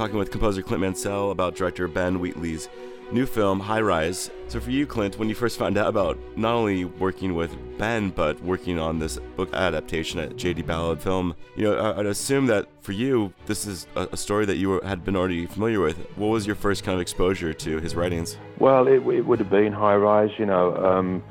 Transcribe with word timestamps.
talking 0.00 0.16
with 0.16 0.30
composer 0.30 0.62
Clint 0.62 0.80
Mansell 0.80 1.30
about 1.30 1.54
director 1.54 1.86
Ben 1.86 2.20
Wheatley's 2.20 2.70
new 3.12 3.26
film, 3.26 3.60
High 3.60 3.82
Rise. 3.82 4.30
So, 4.48 4.58
for 4.58 4.70
you, 4.70 4.86
Clint, 4.86 5.18
when 5.18 5.28
you 5.28 5.34
first 5.34 5.58
found 5.58 5.76
out 5.76 5.88
about 5.88 6.18
not 6.38 6.54
only 6.54 6.86
working 6.86 7.34
with 7.34 7.54
Ben, 7.76 8.08
but 8.08 8.42
working 8.42 8.78
on 8.78 8.98
this 8.98 9.18
book 9.36 9.52
adaptation 9.52 10.18
at 10.18 10.36
JG 10.36 10.66
Ballard 10.66 11.02
Film, 11.02 11.34
you 11.54 11.64
know, 11.64 11.94
I'd 11.98 12.06
assume 12.06 12.46
that 12.46 12.66
for 12.80 12.92
you, 12.92 13.34
this 13.44 13.66
is 13.66 13.86
a, 13.94 14.16
story 14.16 14.46
that 14.46 14.56
you 14.56 14.70
were, 14.70 14.80
had 14.82 15.04
been 15.04 15.16
already 15.16 15.44
familiar 15.44 15.80
with. 15.80 15.98
What 16.16 16.28
was 16.28 16.46
your 16.46 16.56
first 16.56 16.82
kind 16.82 16.94
of 16.94 17.02
exposure 17.02 17.52
to 17.52 17.78
his 17.80 17.94
writings? 17.94 18.38
Well, 18.58 18.88
it, 18.88 19.06
it 19.06 19.26
would 19.26 19.38
have 19.38 19.50
been 19.50 19.74
High 19.74 19.96
Rise. 19.96 20.30
You 20.38 20.46
know, 20.46 20.74
um, 20.76 21.22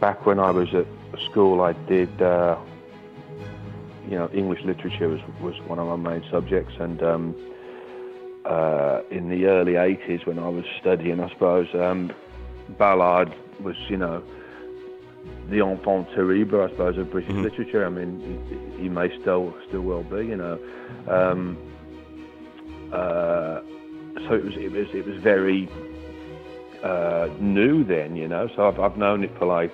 back 0.00 0.24
when 0.24 0.38
I 0.38 0.52
was 0.52 0.74
at 0.74 0.86
school, 1.30 1.60
I 1.60 1.74
did. 1.74 2.22
Uh, 2.22 2.56
you 4.08 4.16
know, 4.16 4.30
English 4.32 4.62
literature 4.62 5.08
was, 5.08 5.20
was 5.40 5.60
one 5.66 5.80
of 5.80 5.98
my 5.98 6.12
main 6.12 6.30
subjects, 6.30 6.74
and 6.78 7.02
um, 7.02 7.34
uh, 8.46 9.02
in 9.10 9.28
the 9.28 9.46
early 9.46 9.72
80s 9.72 10.26
when 10.26 10.38
I 10.38 10.48
was 10.48 10.64
studying, 10.80 11.20
I 11.20 11.28
suppose, 11.30 11.68
um, 11.74 12.12
Ballard 12.78 13.34
was, 13.60 13.76
you 13.88 13.96
know, 13.96 14.22
the 15.50 15.60
enfant 15.60 16.08
terrible, 16.14 16.62
I 16.62 16.70
suppose, 16.70 16.96
of 16.98 17.10
British 17.10 17.30
mm-hmm. 17.30 17.42
literature. 17.42 17.84
I 17.84 17.88
mean, 17.88 18.74
he, 18.76 18.82
he, 18.84 18.88
may 18.88 19.08
still 19.20 19.54
still 19.68 19.82
well 19.82 20.02
be, 20.02 20.26
you 20.26 20.36
know. 20.36 20.58
Um, 21.08 21.56
uh, 22.92 23.60
so 24.26 24.34
it 24.34 24.44
was 24.44 24.56
it 24.56 24.72
was 24.72 24.88
it 24.92 25.06
was 25.06 25.16
very 25.22 25.68
uh, 26.82 27.28
new 27.40 27.84
then, 27.84 28.16
you 28.16 28.28
know. 28.28 28.48
So 28.54 28.68
I've 28.68 28.78
I've 28.78 28.96
known 28.96 29.24
it 29.24 29.36
for 29.38 29.46
like 29.46 29.72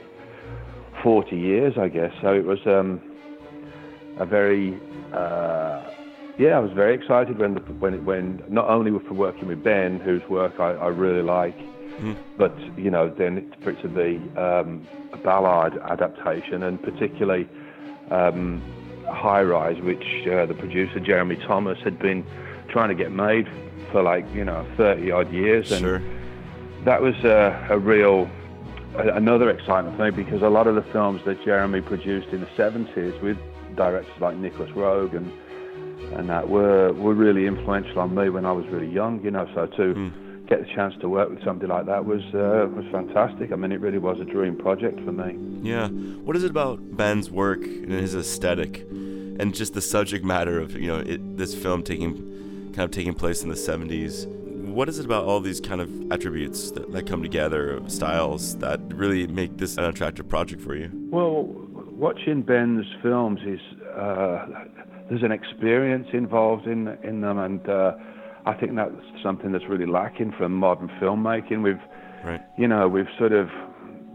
40 1.02 1.36
years, 1.36 1.78
I 1.78 1.88
guess. 1.88 2.12
So 2.20 2.32
it 2.34 2.44
was 2.44 2.58
um, 2.66 3.00
a 4.18 4.26
very 4.26 4.78
uh, 5.12 5.82
yeah, 6.38 6.56
I 6.56 6.60
was 6.60 6.72
very 6.72 6.94
excited 6.94 7.38
when 7.38 7.56
when 7.78 8.04
when 8.04 8.42
not 8.48 8.68
only 8.68 8.90
for 9.06 9.14
working 9.14 9.48
with 9.48 9.62
Ben, 9.62 10.00
whose 10.00 10.22
work 10.28 10.58
I, 10.58 10.72
I 10.72 10.88
really 10.88 11.22
like, 11.22 11.56
mm. 11.98 12.16
but 12.38 12.56
you 12.78 12.90
know 12.90 13.10
then 13.10 13.52
for 13.62 13.70
it 13.70 13.82
to 13.82 13.88
be 13.88 14.16
um, 14.38 14.86
a 15.12 15.18
Ballard 15.18 15.78
adaptation 15.78 16.62
and 16.62 16.82
particularly 16.82 17.48
um, 18.10 18.62
High 19.06 19.42
Rise, 19.42 19.80
which 19.82 20.26
uh, 20.26 20.46
the 20.46 20.54
producer 20.54 21.00
Jeremy 21.00 21.36
Thomas 21.36 21.78
had 21.80 21.98
been 21.98 22.24
trying 22.68 22.88
to 22.88 22.94
get 22.94 23.12
made 23.12 23.46
for 23.90 24.02
like 24.02 24.24
you 24.34 24.44
know 24.44 24.66
30 24.76 25.10
odd 25.10 25.32
years, 25.32 25.70
and 25.70 25.80
sure. 25.80 26.02
that 26.84 27.02
was 27.02 27.14
a, 27.24 27.66
a 27.70 27.78
real 27.78 28.30
another 28.94 29.50
excitement 29.50 29.96
for 29.96 30.04
me 30.04 30.10
because 30.10 30.42
a 30.42 30.48
lot 30.48 30.66
of 30.66 30.74
the 30.74 30.82
films 30.92 31.22
that 31.24 31.42
Jeremy 31.44 31.80
produced 31.80 32.28
in 32.28 32.40
the 32.40 32.46
70s 32.48 33.20
with 33.22 33.38
directors 33.74 34.20
like 34.20 34.36
Nicolas 34.36 34.70
Roeg 34.72 35.16
and 35.16 35.32
and 36.14 36.28
that 36.28 36.48
were 36.48 36.92
were 36.92 37.14
really 37.14 37.46
influential 37.46 37.98
on 38.00 38.14
me 38.14 38.28
when 38.28 38.44
I 38.44 38.52
was 38.52 38.66
really 38.66 38.90
young. 38.90 39.22
You 39.22 39.30
know, 39.30 39.46
so 39.54 39.66
to 39.66 39.94
mm. 39.94 40.48
get 40.48 40.60
the 40.60 40.74
chance 40.74 40.94
to 41.00 41.08
work 41.08 41.30
with 41.30 41.42
somebody 41.44 41.68
like 41.68 41.86
that 41.86 42.04
was 42.04 42.22
uh, 42.34 42.68
was 42.74 42.84
fantastic. 42.90 43.52
I 43.52 43.56
mean, 43.56 43.72
it 43.72 43.80
really 43.80 43.98
was 43.98 44.18
a 44.20 44.24
dream 44.24 44.56
project 44.56 44.98
for 45.04 45.12
me. 45.12 45.38
Yeah. 45.62 45.88
What 45.88 46.36
is 46.36 46.44
it 46.44 46.50
about 46.50 46.96
Ben's 46.96 47.30
work 47.30 47.62
and 47.62 47.92
his 47.92 48.14
aesthetic, 48.14 48.80
and 48.90 49.54
just 49.54 49.74
the 49.74 49.82
subject 49.82 50.24
matter 50.24 50.60
of 50.60 50.72
you 50.76 50.88
know 50.88 50.98
it, 50.98 51.36
this 51.36 51.54
film 51.54 51.82
taking 51.82 52.72
kind 52.74 52.84
of 52.84 52.90
taking 52.90 53.14
place 53.14 53.42
in 53.42 53.48
the 53.48 53.54
'70s? 53.54 54.26
What 54.72 54.88
is 54.88 54.98
it 54.98 55.04
about 55.04 55.24
all 55.24 55.40
these 55.40 55.60
kind 55.60 55.82
of 55.82 56.12
attributes 56.12 56.70
that, 56.70 56.92
that 56.92 57.06
come 57.06 57.22
together, 57.22 57.82
styles 57.88 58.56
that 58.58 58.80
really 58.94 59.26
make 59.26 59.58
this 59.58 59.76
an 59.76 59.84
attractive 59.84 60.28
project 60.28 60.62
for 60.62 60.74
you? 60.74 60.90
Well, 61.10 61.44
watching 61.90 62.40
Ben's 62.40 62.86
films 63.02 63.40
is 63.46 63.60
uh, 63.94 64.46
there's 65.12 65.22
an 65.22 65.30
experience 65.30 66.06
involved 66.14 66.66
in 66.66 66.88
in 67.04 67.20
them, 67.20 67.38
and 67.38 67.68
uh, 67.68 67.92
I 68.46 68.54
think 68.54 68.74
that's 68.76 68.94
something 69.22 69.52
that's 69.52 69.66
really 69.68 69.84
lacking 69.84 70.32
from 70.38 70.54
modern 70.54 70.88
filmmaking. 71.02 71.62
We've, 71.62 71.76
right. 72.24 72.40
you 72.56 72.66
know, 72.66 72.88
we've 72.88 73.12
sort 73.18 73.32
of 73.32 73.48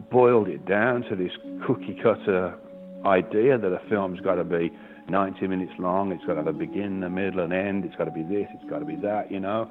boiled 0.10 0.48
it 0.48 0.66
down 0.66 1.04
to 1.04 1.16
this 1.16 1.30
cookie 1.68 2.00
cutter 2.02 2.58
idea 3.06 3.60
that 3.60 3.72
a 3.72 3.80
film's 3.88 4.20
got 4.22 4.36
to 4.36 4.44
be 4.44 4.72
90 5.08 5.46
minutes 5.46 5.74
long. 5.78 6.12
It's 6.12 6.26
got 6.26 6.34
to 6.34 6.40
have 6.40 6.48
a 6.48 6.54
begin, 6.54 7.04
a 7.04 7.12
middle, 7.12 7.42
and 7.42 7.54
end. 7.54 7.86
It's 7.86 7.96
got 7.96 8.06
to 8.06 8.12
be 8.12 8.24
this. 8.24 8.48
It's 8.56 8.68
got 8.68 8.80
to 8.80 8.86
be 8.86 8.96
that. 8.96 9.32
You 9.32 9.40
know, 9.40 9.70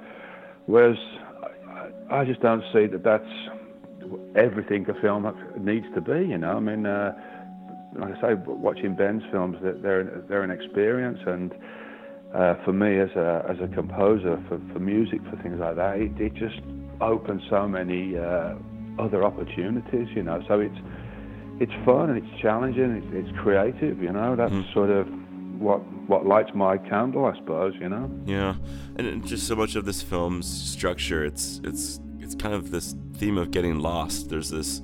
whereas 0.66 0.96
I, 2.08 2.20
I 2.20 2.24
just 2.24 2.40
don't 2.40 2.62
see 2.72 2.86
that 2.86 3.02
that's 3.02 4.36
everything 4.36 4.86
a 4.88 4.94
film 5.02 5.26
needs 5.58 5.86
to 5.96 6.00
be. 6.00 6.28
You 6.28 6.38
know, 6.38 6.56
I 6.56 6.60
mean. 6.60 6.86
Uh, 6.86 7.14
like 7.98 8.14
I 8.16 8.20
say, 8.20 8.34
watching 8.46 8.94
Ben's 8.94 9.22
films, 9.30 9.56
they're 9.62 10.22
they're 10.28 10.42
an 10.42 10.50
experience, 10.50 11.18
and 11.26 11.52
uh, 12.34 12.54
for 12.64 12.72
me 12.72 12.98
as 12.98 13.10
a 13.10 13.44
as 13.48 13.56
a 13.60 13.68
composer 13.74 14.42
for, 14.48 14.60
for 14.72 14.78
music 14.78 15.20
for 15.30 15.36
things 15.42 15.60
like 15.60 15.76
that, 15.76 15.98
it, 15.98 16.20
it 16.20 16.34
just 16.34 16.60
opens 17.00 17.42
so 17.48 17.66
many 17.68 18.16
uh, 18.16 18.54
other 18.98 19.24
opportunities, 19.24 20.08
you 20.14 20.22
know. 20.22 20.42
So 20.48 20.60
it's 20.60 20.78
it's 21.58 21.72
fun 21.84 22.10
and 22.10 22.18
it's 22.18 22.42
challenging, 22.42 23.02
it's, 23.02 23.28
it's 23.28 23.38
creative, 23.38 24.02
you 24.02 24.12
know. 24.12 24.36
That's 24.36 24.52
mm. 24.52 24.72
sort 24.74 24.90
of 24.90 25.06
what 25.58 25.78
what 26.08 26.26
lights 26.26 26.50
my 26.54 26.76
candle, 26.76 27.24
I 27.24 27.36
suppose, 27.36 27.74
you 27.80 27.88
know. 27.88 28.10
Yeah, 28.24 28.56
and 28.96 29.26
just 29.26 29.46
so 29.46 29.56
much 29.56 29.74
of 29.74 29.84
this 29.84 30.02
film's 30.02 30.46
structure, 30.46 31.24
it's 31.24 31.60
it's 31.64 32.00
it's 32.20 32.34
kind 32.34 32.54
of 32.54 32.70
this 32.70 32.94
theme 33.14 33.38
of 33.38 33.50
getting 33.50 33.78
lost. 33.78 34.28
There's 34.28 34.50
this 34.50 34.82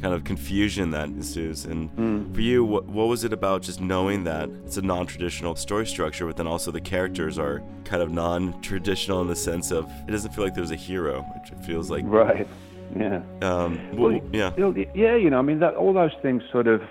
kind 0.00 0.14
of 0.14 0.24
confusion 0.24 0.90
that 0.90 1.08
ensues. 1.08 1.64
And 1.64 1.94
mm. 1.96 2.34
for 2.34 2.40
you, 2.40 2.64
what, 2.64 2.86
what 2.86 3.08
was 3.08 3.24
it 3.24 3.32
about 3.32 3.62
just 3.62 3.80
knowing 3.80 4.24
that 4.24 4.48
it's 4.64 4.76
a 4.76 4.82
non 4.82 5.06
traditional 5.06 5.56
story 5.56 5.86
structure, 5.86 6.26
but 6.26 6.36
then 6.36 6.46
also 6.46 6.70
the 6.70 6.80
characters 6.80 7.38
are 7.38 7.62
kind 7.84 8.02
of 8.02 8.10
non 8.10 8.60
traditional 8.60 9.20
in 9.22 9.28
the 9.28 9.36
sense 9.36 9.70
of 9.70 9.90
it 10.06 10.10
doesn't 10.10 10.32
feel 10.34 10.44
like 10.44 10.54
there's 10.54 10.70
a 10.70 10.76
hero, 10.76 11.22
which 11.40 11.52
it 11.52 11.64
feels 11.64 11.90
like. 11.90 12.04
Right. 12.06 12.46
Yeah. 12.94 13.22
Um, 13.42 13.96
well, 13.96 14.12
well, 14.12 14.20
yeah. 14.32 14.52
Yeah, 14.94 15.16
you 15.16 15.30
know, 15.30 15.38
I 15.38 15.42
mean, 15.42 15.58
that, 15.60 15.74
all 15.74 15.92
those 15.92 16.12
things 16.22 16.42
sort 16.52 16.66
of 16.68 16.82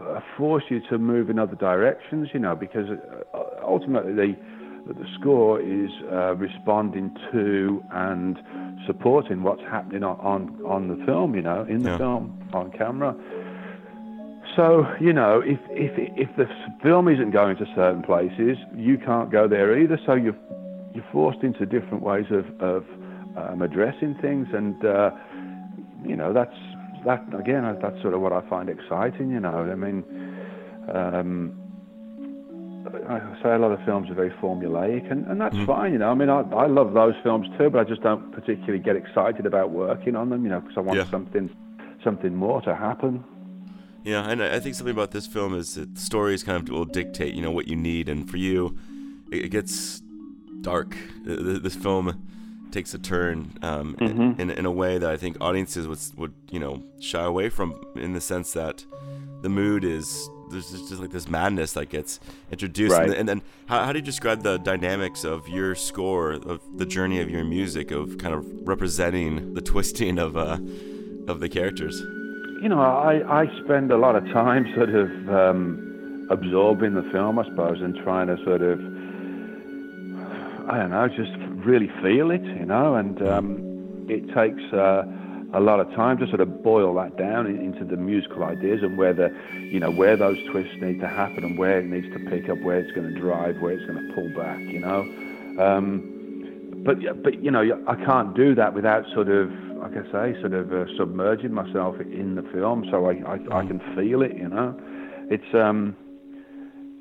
uh, 0.00 0.20
force 0.36 0.64
you 0.68 0.80
to 0.88 0.98
move 0.98 1.30
in 1.30 1.38
other 1.38 1.56
directions, 1.56 2.28
you 2.32 2.40
know, 2.40 2.56
because 2.56 2.88
uh, 2.88 3.38
ultimately 3.62 4.36
the, 4.86 4.94
the 4.94 5.06
score 5.18 5.60
is 5.60 5.90
uh, 6.10 6.34
responding 6.36 7.14
to 7.32 7.82
and 7.92 8.38
supporting 8.86 9.42
what's 9.42 9.62
happening 9.62 10.02
on, 10.02 10.18
on, 10.20 10.60
on 10.66 10.88
the 10.88 11.04
film, 11.04 11.34
you 11.34 11.42
know, 11.42 11.64
in 11.68 11.82
the 11.82 11.90
yeah. 11.90 11.98
film, 11.98 12.48
on 12.52 12.70
camera. 12.72 13.14
So, 14.56 14.84
you 15.00 15.12
know, 15.12 15.40
if, 15.40 15.60
if, 15.70 15.92
if 16.16 16.36
the 16.36 16.46
film 16.82 17.08
isn't 17.08 17.30
going 17.30 17.56
to 17.58 17.66
certain 17.74 18.02
places, 18.02 18.56
you 18.74 18.98
can't 18.98 19.30
go 19.30 19.46
there 19.46 19.78
either. 19.78 19.98
So 20.04 20.14
you're, 20.14 20.36
you're 20.92 21.04
forced 21.12 21.42
into 21.42 21.66
different 21.66 22.02
ways 22.02 22.26
of, 22.30 22.46
of 22.60 22.84
um, 23.36 23.62
addressing 23.62 24.16
things. 24.16 24.48
And, 24.52 24.84
uh, 24.84 25.10
you 26.04 26.16
know, 26.16 26.32
that's, 26.32 26.56
that, 27.06 27.22
again, 27.38 27.62
that's 27.80 28.00
sort 28.02 28.14
of 28.14 28.20
what 28.20 28.32
I 28.32 28.40
find 28.48 28.68
exciting, 28.68 29.30
you 29.30 29.40
know. 29.40 29.70
I 29.70 29.74
mean, 29.76 30.04
um, 30.92 31.54
I 32.86 33.42
say 33.42 33.50
a 33.50 33.58
lot 33.58 33.72
of 33.72 33.84
films 33.84 34.10
are 34.10 34.14
very 34.14 34.30
formulaic, 34.30 35.10
and, 35.10 35.26
and 35.26 35.40
that's 35.40 35.56
mm. 35.56 35.66
fine, 35.66 35.92
you 35.92 35.98
know. 35.98 36.10
I 36.10 36.14
mean, 36.14 36.30
I, 36.30 36.40
I 36.40 36.66
love 36.66 36.94
those 36.94 37.14
films 37.22 37.46
too, 37.58 37.68
but 37.68 37.80
I 37.80 37.84
just 37.84 38.02
don't 38.02 38.32
particularly 38.32 38.78
get 38.78 38.96
excited 38.96 39.44
about 39.44 39.70
working 39.70 40.16
on 40.16 40.30
them, 40.30 40.44
you 40.44 40.50
know, 40.50 40.60
because 40.60 40.76
I 40.76 40.80
want 40.80 40.98
yeah. 40.98 41.10
something 41.10 41.50
something 42.02 42.34
more 42.34 42.62
to 42.62 42.74
happen. 42.74 43.22
Yeah, 44.02 44.28
and 44.30 44.42
I 44.42 44.60
think 44.60 44.74
something 44.74 44.94
about 44.94 45.10
this 45.10 45.26
film 45.26 45.54
is 45.54 45.74
that 45.74 45.98
stories 45.98 46.42
kind 46.42 46.56
of 46.56 46.72
will 46.72 46.86
dictate, 46.86 47.34
you 47.34 47.42
know, 47.42 47.50
what 47.50 47.68
you 47.68 47.76
need, 47.76 48.08
and 48.08 48.28
for 48.30 48.38
you, 48.38 48.78
it, 49.30 49.50
gets 49.50 50.00
dark. 50.62 50.96
This 51.24 51.74
film 51.74 52.26
takes 52.70 52.94
a 52.94 52.98
turn 52.98 53.58
um, 53.60 53.96
mm-hmm. 54.00 54.40
in, 54.40 54.50
in 54.50 54.64
a 54.64 54.70
way 54.70 54.96
that 54.96 55.10
I 55.10 55.18
think 55.18 55.36
audiences 55.40 55.86
would 55.86 55.98
would 56.16 56.32
you 56.50 56.58
know 56.58 56.82
shy 57.00 57.24
away 57.24 57.50
from, 57.50 57.78
in 57.94 58.14
the 58.14 58.20
sense 58.22 58.52
that 58.54 58.86
the 59.42 59.50
mood 59.50 59.84
is 59.84 60.30
there's 60.50 60.70
just 60.70 61.00
like 61.00 61.10
this 61.10 61.28
madness 61.28 61.72
that 61.72 61.88
gets 61.88 62.20
introduced. 62.50 62.96
Right. 62.96 63.10
And, 63.10 63.28
then 63.28 63.42
how, 63.66 63.84
how 63.84 63.92
do 63.92 63.98
you 63.98 64.04
describe 64.04 64.42
the 64.42 64.58
dynamics 64.58 65.24
of 65.24 65.48
your 65.48 65.74
score, 65.74 66.32
of 66.32 66.60
the 66.76 66.86
journey 66.86 67.20
of 67.20 67.30
your 67.30 67.44
music, 67.44 67.90
of 67.90 68.18
kind 68.18 68.34
of 68.34 68.44
representing 68.66 69.54
the 69.54 69.60
twisting 69.60 70.18
of 70.18 70.36
uh, 70.36 70.58
of 71.28 71.40
the 71.40 71.48
characters? 71.48 72.00
You 72.62 72.68
know, 72.68 72.80
I, 72.80 73.42
I 73.42 73.64
spend 73.64 73.90
a 73.90 73.96
lot 73.96 74.16
of 74.16 74.24
time 74.26 74.66
sort 74.74 74.90
of 74.90 75.10
um, 75.28 76.28
absorbing 76.30 76.94
the 76.94 77.08
film, 77.10 77.38
I 77.38 77.44
suppose, 77.44 77.80
and 77.80 77.94
trying 78.04 78.26
to 78.26 78.36
sort 78.44 78.62
of, 78.62 78.78
I 80.68 80.78
don't 80.78 80.90
know, 80.90 81.08
just 81.08 81.36
really 81.64 81.90
feel 82.02 82.30
it, 82.30 82.42
you 82.42 82.66
know, 82.66 82.96
and 82.96 83.22
um, 83.26 84.06
it 84.08 84.26
takes. 84.34 84.62
Uh, 84.72 85.04
a 85.52 85.60
lot 85.60 85.80
of 85.80 85.90
time 85.94 86.18
to 86.18 86.26
sort 86.28 86.40
of 86.40 86.62
boil 86.62 86.94
that 86.94 87.16
down 87.16 87.46
into 87.46 87.84
the 87.84 87.96
musical 87.96 88.44
ideas 88.44 88.82
and 88.82 88.96
where 88.96 89.12
the, 89.12 89.34
you 89.54 89.80
know, 89.80 89.90
where 89.90 90.16
those 90.16 90.38
twists 90.50 90.74
need 90.80 91.00
to 91.00 91.08
happen 91.08 91.44
and 91.44 91.58
where 91.58 91.80
it 91.80 91.86
needs 91.86 92.06
to 92.12 92.18
pick 92.30 92.48
up, 92.48 92.58
where 92.60 92.78
it's 92.78 92.92
going 92.92 93.12
to 93.12 93.20
drive, 93.20 93.58
where 93.60 93.72
it's 93.72 93.84
going 93.86 94.06
to 94.06 94.14
pull 94.14 94.28
back, 94.36 94.60
you 94.60 94.80
know. 94.80 95.00
Um, 95.58 96.82
but 96.84 96.98
but 97.22 97.42
you 97.42 97.50
know, 97.50 97.62
I 97.86 97.96
can't 97.96 98.34
do 98.34 98.54
that 98.54 98.74
without 98.74 99.04
sort 99.12 99.28
of, 99.28 99.50
like 99.50 99.92
I 99.96 100.04
say, 100.12 100.40
sort 100.40 100.54
of 100.54 100.72
uh, 100.72 100.86
submerging 100.96 101.52
myself 101.52 102.00
in 102.00 102.36
the 102.36 102.42
film, 102.52 102.86
so 102.90 103.06
I, 103.06 103.14
I, 103.26 103.60
I 103.60 103.66
can 103.66 103.80
feel 103.96 104.22
it, 104.22 104.36
you 104.36 104.48
know. 104.48 104.74
It's 105.30 105.54
um, 105.54 105.96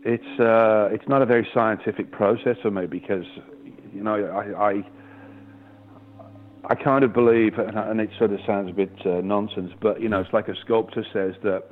it's 0.04 0.40
uh, 0.40 0.90
it's 0.92 1.08
not 1.08 1.22
a 1.22 1.26
very 1.26 1.48
scientific 1.54 2.12
process 2.12 2.58
for 2.62 2.72
me 2.72 2.88
because 2.88 3.26
You 3.94 4.04
know, 4.04 4.16
I, 4.26 4.70
I, 4.70 4.84
I 6.70 6.76
kind 6.76 7.04
of 7.04 7.14
believe, 7.14 7.58
and 7.58 8.00
it 8.00 8.12
sort 8.20 8.32
of 8.32 8.40
sounds 8.46 8.70
a 8.70 8.74
bit 8.74 8.92
uh, 9.04 9.22
nonsense, 9.22 9.72
but 9.82 10.02
you 10.02 10.08
know, 10.08 10.22
it's 10.22 10.32
like 10.32 10.48
a 10.50 10.56
sculptor 10.64 11.04
says 11.12 11.34
that 11.42 11.64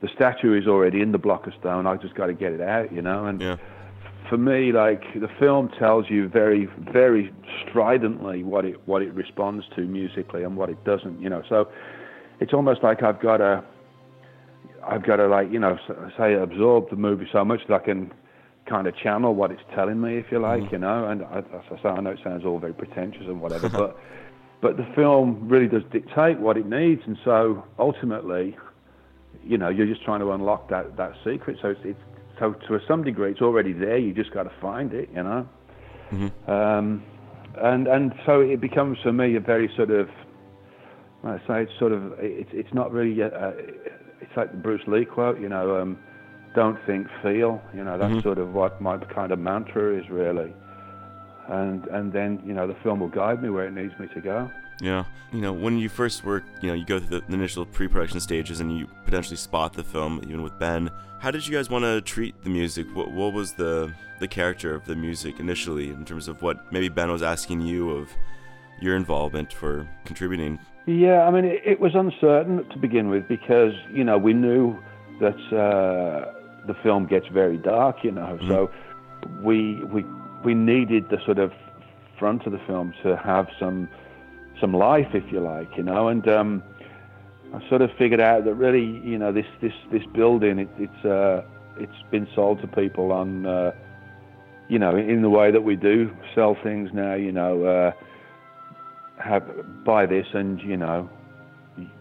the 0.00 0.08
statue 0.12 0.58
is 0.58 0.66
already 0.66 1.00
in 1.00 1.12
the 1.12 1.18
block 1.18 1.46
of 1.46 1.52
stone. 1.60 1.86
I 1.86 1.96
just 1.96 2.16
got 2.16 2.26
to 2.26 2.34
get 2.34 2.52
it 2.52 2.60
out, 2.60 2.92
you 2.92 3.00
know. 3.00 3.26
And 3.26 3.40
yeah. 3.40 3.56
for 4.28 4.38
me, 4.38 4.72
like 4.72 5.02
the 5.14 5.28
film 5.38 5.70
tells 5.78 6.10
you 6.10 6.28
very, 6.28 6.68
very 6.92 7.32
stridently 7.62 8.42
what 8.42 8.64
it 8.64 8.76
what 8.88 9.02
it 9.02 9.14
responds 9.14 9.64
to 9.76 9.82
musically 9.82 10.42
and 10.42 10.56
what 10.56 10.68
it 10.68 10.82
doesn't, 10.84 11.22
you 11.22 11.30
know. 11.30 11.44
So 11.48 11.68
it's 12.40 12.52
almost 12.52 12.82
like 12.82 13.04
I've 13.04 13.20
got 13.20 13.36
to, 13.36 13.62
I've 14.84 15.04
got 15.04 15.16
to 15.16 15.28
like 15.28 15.52
you 15.52 15.60
know 15.60 15.78
say 16.18 16.34
absorb 16.34 16.90
the 16.90 16.96
movie 16.96 17.28
so 17.32 17.44
much 17.44 17.60
that 17.68 17.82
I 17.82 17.84
can 17.84 18.12
kind 18.68 18.86
of 18.86 18.96
channel 18.96 19.34
what 19.34 19.50
it's 19.50 19.62
telling 19.74 20.00
me, 20.00 20.16
if 20.16 20.26
you 20.30 20.38
like, 20.38 20.62
mm-hmm. 20.62 20.74
you 20.74 20.78
know. 20.80 21.06
And 21.06 21.22
I, 21.24 21.38
as 21.38 21.64
I 21.70 21.82
say, 21.82 21.88
I 21.88 22.00
know 22.00 22.10
it 22.10 22.20
sounds 22.22 22.44
all 22.44 22.58
very 22.58 22.74
pretentious 22.74 23.22
and 23.22 23.40
whatever, 23.40 23.68
but 23.70 23.98
but 24.60 24.76
the 24.76 24.86
film 24.94 25.48
really 25.48 25.68
does 25.68 25.82
dictate 25.92 26.38
what 26.38 26.56
it 26.56 26.66
needs, 26.66 27.02
and 27.06 27.16
so 27.24 27.64
ultimately, 27.78 28.56
you 29.44 29.58
know, 29.58 29.68
you're 29.68 29.86
just 29.86 30.02
trying 30.04 30.20
to 30.20 30.32
unlock 30.32 30.68
that 30.70 30.96
that 30.96 31.12
secret. 31.24 31.58
So 31.62 31.68
it's, 31.68 31.80
it's 31.84 32.00
so 32.38 32.52
to 32.52 32.80
some 32.86 33.04
degree, 33.04 33.30
it's 33.30 33.42
already 33.42 33.72
there. 33.72 33.98
You 33.98 34.12
just 34.12 34.32
got 34.32 34.44
to 34.44 34.52
find 34.60 34.92
it, 34.92 35.08
you 35.14 35.22
know. 35.22 35.48
Mm-hmm. 36.12 36.50
Um, 36.50 37.02
and 37.56 37.86
and 37.86 38.12
so 38.24 38.40
it 38.40 38.60
becomes 38.60 38.98
for 39.02 39.12
me 39.12 39.36
a 39.36 39.40
very 39.40 39.70
sort 39.76 39.90
of, 39.90 40.08
I 41.24 41.38
say, 41.46 41.62
it's 41.62 41.78
sort 41.78 41.92
of 41.92 42.14
it's 42.18 42.50
it's 42.52 42.72
not 42.74 42.92
really. 42.92 43.20
A, 43.20 43.28
a, 43.28 43.54
it's 44.20 44.34
like 44.34 44.50
the 44.50 44.56
Bruce 44.56 44.82
Lee 44.86 45.04
quote, 45.04 45.40
you 45.40 45.48
know. 45.48 45.80
Um, 45.80 45.98
don't 46.56 46.78
think, 46.86 47.06
feel. 47.22 47.62
You 47.72 47.84
know, 47.84 47.96
that's 47.98 48.10
mm-hmm. 48.10 48.22
sort 48.22 48.38
of 48.38 48.52
what 48.52 48.80
my 48.80 48.96
kind 48.96 49.30
of 49.30 49.38
mantra 49.38 49.96
is 49.96 50.08
really. 50.10 50.52
And 51.48 51.86
and 51.86 52.12
then 52.12 52.42
you 52.44 52.54
know 52.54 52.66
the 52.66 52.74
film 52.82 52.98
will 52.98 53.08
guide 53.08 53.40
me 53.40 53.50
where 53.50 53.66
it 53.66 53.72
needs 53.72 53.96
me 54.00 54.08
to 54.14 54.20
go. 54.20 54.50
Yeah, 54.80 55.04
you 55.32 55.40
know 55.40 55.52
when 55.52 55.78
you 55.78 55.88
first 55.88 56.24
work, 56.24 56.42
you 56.60 56.68
know 56.68 56.74
you 56.74 56.84
go 56.84 56.98
through 56.98 57.20
the 57.20 57.32
initial 57.32 57.64
pre-production 57.64 58.18
stages 58.18 58.58
and 58.58 58.76
you 58.76 58.88
potentially 59.04 59.36
spot 59.36 59.72
the 59.72 59.84
film, 59.84 60.20
even 60.24 60.42
with 60.42 60.58
Ben. 60.58 60.90
How 61.20 61.30
did 61.30 61.46
you 61.46 61.54
guys 61.54 61.70
want 61.70 61.84
to 61.84 62.00
treat 62.00 62.42
the 62.42 62.50
music? 62.50 62.86
What 62.94 63.12
what 63.12 63.32
was 63.32 63.52
the 63.52 63.92
the 64.18 64.26
character 64.26 64.74
of 64.74 64.84
the 64.86 64.96
music 64.96 65.38
initially 65.38 65.90
in 65.90 66.04
terms 66.04 66.26
of 66.26 66.42
what 66.42 66.72
maybe 66.72 66.88
Ben 66.88 67.12
was 67.12 67.22
asking 67.22 67.60
you 67.60 67.90
of 67.90 68.10
your 68.80 68.96
involvement 68.96 69.52
for 69.52 69.88
contributing? 70.04 70.58
Yeah, 70.86 71.22
I 71.28 71.30
mean 71.30 71.44
it, 71.44 71.62
it 71.64 71.80
was 71.80 71.94
uncertain 71.94 72.68
to 72.70 72.78
begin 72.78 73.08
with 73.08 73.28
because 73.28 73.72
you 73.92 74.02
know 74.02 74.18
we 74.18 74.32
knew 74.32 74.76
that. 75.20 75.38
Uh, 75.52 76.32
the 76.66 76.74
film 76.82 77.06
gets 77.06 77.26
very 77.28 77.56
dark, 77.56 78.04
you 78.04 78.12
know. 78.12 78.38
Mm-hmm. 78.40 78.48
So 78.48 78.70
we 79.40 79.82
we 79.84 80.04
we 80.44 80.54
needed 80.54 81.08
the 81.10 81.18
sort 81.24 81.38
of 81.38 81.52
front 82.18 82.46
of 82.46 82.52
the 82.52 82.60
film 82.66 82.94
to 83.02 83.16
have 83.16 83.48
some 83.58 83.88
some 84.60 84.72
life, 84.72 85.08
if 85.14 85.30
you 85.32 85.40
like, 85.40 85.76
you 85.76 85.82
know. 85.82 86.08
And 86.08 86.26
um, 86.28 86.62
I 87.54 87.66
sort 87.68 87.82
of 87.82 87.90
figured 87.98 88.20
out 88.20 88.44
that 88.44 88.54
really, 88.54 89.00
you 89.04 89.18
know, 89.18 89.32
this 89.32 89.46
this 89.60 89.74
this 89.92 90.04
building, 90.14 90.58
it, 90.58 90.68
it's 90.78 91.04
uh, 91.04 91.42
it's 91.78 92.02
been 92.10 92.26
sold 92.34 92.60
to 92.62 92.66
people 92.66 93.12
on, 93.12 93.46
uh, 93.46 93.72
you 94.68 94.78
know, 94.78 94.96
in 94.96 95.22
the 95.22 95.30
way 95.30 95.50
that 95.50 95.62
we 95.62 95.76
do 95.76 96.10
sell 96.34 96.56
things 96.62 96.90
now, 96.92 97.14
you 97.14 97.32
know. 97.32 97.64
Uh, 97.64 97.92
have 99.18 99.44
buy 99.84 100.06
this 100.06 100.26
and 100.34 100.60
you 100.60 100.76
know 100.76 101.08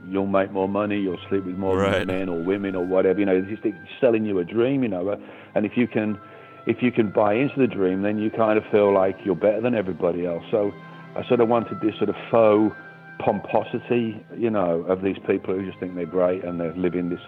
you'll 0.08 0.28
make 0.28 0.52
more 0.52 0.70
money, 0.70 1.00
you'll 1.00 1.20
sleep 1.30 1.46
with 1.46 1.58
more 1.58 1.78
right. 1.78 2.08
men 2.08 2.30
or 2.30 2.42
women 2.42 2.76
or 2.76 2.86
whatever. 2.86 3.20
You 3.20 3.26
know, 3.26 3.36
it's 3.36 3.62
just 3.62 3.76
selling 4.00 4.26
you 4.26 4.40
a 4.40 4.44
dream. 4.44 4.84
You 4.84 4.90
know, 4.90 5.20
and 5.56 5.66
if 5.66 5.74
you 5.76 5.88
can, 5.88 6.20
if 6.66 6.82
you 6.82 6.92
can 6.92 7.12
buy 7.12 7.34
into 7.34 7.60
the 7.60 7.68
dream, 7.68 8.02
then 8.02 8.18
you 8.18 8.30
kind 8.30 8.58
of 8.58 8.64
feel 8.72 8.94
like 8.94 9.18
you're 9.24 9.36
better 9.36 9.62
than 9.62 9.76
everybody 9.76 10.26
else. 10.26 10.44
So 10.52 10.72
I 11.16 11.28
sort 11.28 11.40
of 11.40 11.48
wanted 11.48 11.80
this 11.82 11.96
sort 11.98 12.10
of 12.10 12.16
faux 12.32 12.76
pomposity, 13.20 14.24
you 14.38 14.50
know, 14.50 14.82
of 14.88 15.02
these 15.02 15.18
people 15.26 15.56
who 15.56 15.66
just 15.66 15.80
think 15.80 15.96
they're 15.96 16.06
great 16.06 16.44
and 16.44 16.60
they're 16.60 16.76
living 16.76 17.10
this 17.10 17.22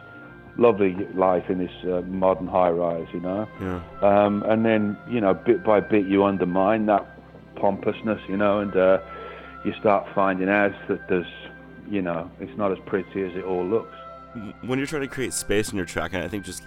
lovely 0.57 0.95
life 1.13 1.49
in 1.49 1.59
this 1.59 1.71
uh, 1.83 2.01
modern 2.01 2.47
high 2.47 2.69
rise, 2.69 3.07
you 3.13 3.21
know. 3.21 3.47
Yeah. 3.61 3.81
Um, 4.01 4.43
and 4.43 4.65
then, 4.65 4.97
you 5.09 5.21
know, 5.21 5.33
bit 5.33 5.63
by 5.63 5.79
bit, 5.79 6.07
you 6.07 6.23
undermine 6.23 6.87
that 6.87 7.05
pompousness, 7.55 8.19
you 8.27 8.37
know, 8.37 8.59
and 8.59 8.75
uh, 8.75 8.99
you 9.63 9.73
start 9.79 10.05
finding 10.13 10.49
out 10.49 10.73
that 10.89 11.07
there's 11.09 11.25
you 11.89 12.01
know, 12.01 12.29
it's 12.39 12.55
not 12.57 12.71
as 12.71 12.77
pretty 12.85 13.23
as 13.23 13.35
it 13.35 13.43
all 13.43 13.65
looks. 13.65 13.95
When 14.61 14.77
you're 14.77 14.87
trying 14.87 15.03
to 15.03 15.07
create 15.07 15.33
space 15.33 15.71
in 15.71 15.77
your 15.77 15.85
track, 15.85 16.13
and 16.13 16.23
I 16.23 16.27
think 16.27 16.45
just 16.45 16.63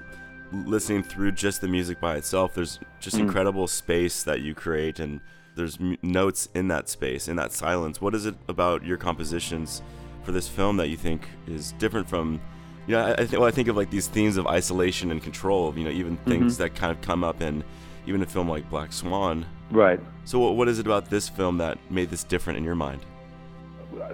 listening 0.53 1.03
through 1.03 1.33
just 1.33 1.61
the 1.61 1.69
music 1.69 2.01
by 2.01 2.17
itself, 2.17 2.55
there's 2.55 2.81
just 2.99 3.17
mm. 3.17 3.21
incredible 3.21 3.67
space 3.67 4.23
that 4.25 4.41
you 4.41 4.55
create, 4.55 4.99
and 4.99 5.21
there's 5.55 5.79
m- 5.79 5.99
notes 6.03 6.49
in 6.55 6.69
that 6.69 6.89
space, 6.89 7.29
in 7.29 7.37
that 7.37 7.53
silence. 7.53 8.01
What 8.01 8.15
is 8.15 8.27
it 8.27 8.35
about 8.49 8.85
your 8.85 8.97
compositions 8.97 9.83
for 10.25 10.33
this 10.33 10.49
film 10.49 10.77
that 10.79 10.89
you 10.89 10.97
think 10.97 11.29
is 11.47 11.73
different 11.73 12.09
from? 12.09 12.41
You 12.87 12.97
know, 12.97 13.07
I, 13.07 13.13
I, 13.13 13.17
th- 13.17 13.33
well, 13.33 13.45
I 13.45 13.51
think 13.51 13.69
of 13.69 13.77
like 13.77 13.91
these 13.91 14.09
themes 14.09 14.37
of 14.37 14.47
isolation 14.47 15.11
and 15.11 15.23
control. 15.23 15.73
You 15.77 15.85
know, 15.85 15.91
even 15.91 16.17
things 16.19 16.55
mm-hmm. 16.55 16.63
that 16.63 16.75
kind 16.75 16.91
of 16.91 17.01
come 17.03 17.23
up 17.23 17.41
in 17.41 17.63
even 18.07 18.23
a 18.23 18.27
film 18.27 18.49
like 18.49 18.69
Black 18.71 18.93
Swan. 18.93 19.47
Right. 19.71 20.01
So, 20.25 20.39
what, 20.39 20.57
what 20.57 20.69
is 20.69 20.79
it 20.79 20.87
about 20.87 21.09
this 21.11 21.29
film 21.29 21.59
that 21.59 21.79
made 21.91 22.11
this 22.11 22.25
different 22.25 22.57
in 22.57 22.65
your 22.65 22.75
mind? 22.75 23.05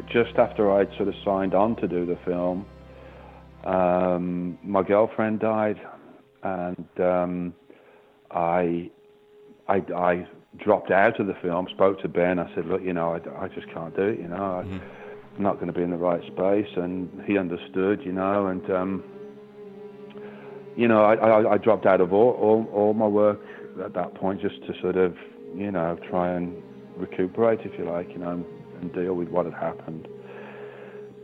Just 0.09 0.37
after 0.37 0.73
I'd 0.73 0.89
sort 0.97 1.09
of 1.09 1.15
signed 1.25 1.55
on 1.55 1.77
to 1.77 1.89
do 1.89 2.07
the 2.07 2.19
film, 2.25 2.67
um, 3.65 4.59
my 4.63 4.83
girlfriend 4.83 5.41
died, 5.41 5.81
and 6.43 6.89
um, 7.01 7.55
I, 8.31 8.91
I, 9.69 9.83
I 9.95 10.27
dropped 10.59 10.91
out 10.91 11.19
of 11.21 11.27
the 11.27 11.35
film. 11.43 11.67
Spoke 11.75 12.01
to 12.03 12.09
Ben. 12.09 12.39
I 12.39 12.53
said, 12.55 12.67
"Look, 12.67 12.83
you 12.83 12.93
know, 12.93 13.15
I, 13.15 13.45
I 13.45 13.49
just 13.49 13.69
can't 13.73 13.95
do 13.97 14.03
it. 14.03 14.19
You 14.19 14.29
know, 14.29 14.37
mm-hmm. 14.65 14.79
I'm 15.37 15.43
not 15.43 15.55
going 15.55 15.67
to 15.67 15.73
be 15.73 15.83
in 15.83 15.91
the 15.91 15.97
right 15.97 16.23
space." 16.27 16.73
And 16.77 17.11
he 17.27 17.39
understood. 17.39 18.03
You 18.05 18.13
know, 18.13 18.47
and 18.47 18.71
um, 18.71 19.05
you 20.77 20.87
know, 20.89 21.03
I, 21.03 21.15
I, 21.15 21.55
I 21.55 21.59
dropped 21.59 21.87
out 21.87 22.01
of 22.01 22.13
all, 22.13 22.33
all, 22.33 22.67
all 22.73 22.95
my 22.95 23.07
work 23.07 23.41
at 23.83 23.95
that 23.95 24.15
point 24.15 24.43
just 24.43 24.65
to 24.67 24.75
sort 24.81 24.97
of, 24.97 25.15
you 25.55 25.71
know, 25.71 25.99
try 26.09 26.33
and 26.35 26.63
recuperate, 26.97 27.61
if 27.65 27.79
you 27.79 27.91
like. 27.91 28.11
You 28.11 28.19
know, 28.19 28.47
and 28.81 28.93
deal 28.93 29.15
with 29.15 29.29
what 29.29 29.45
had 29.45 29.55
happened. 29.55 30.09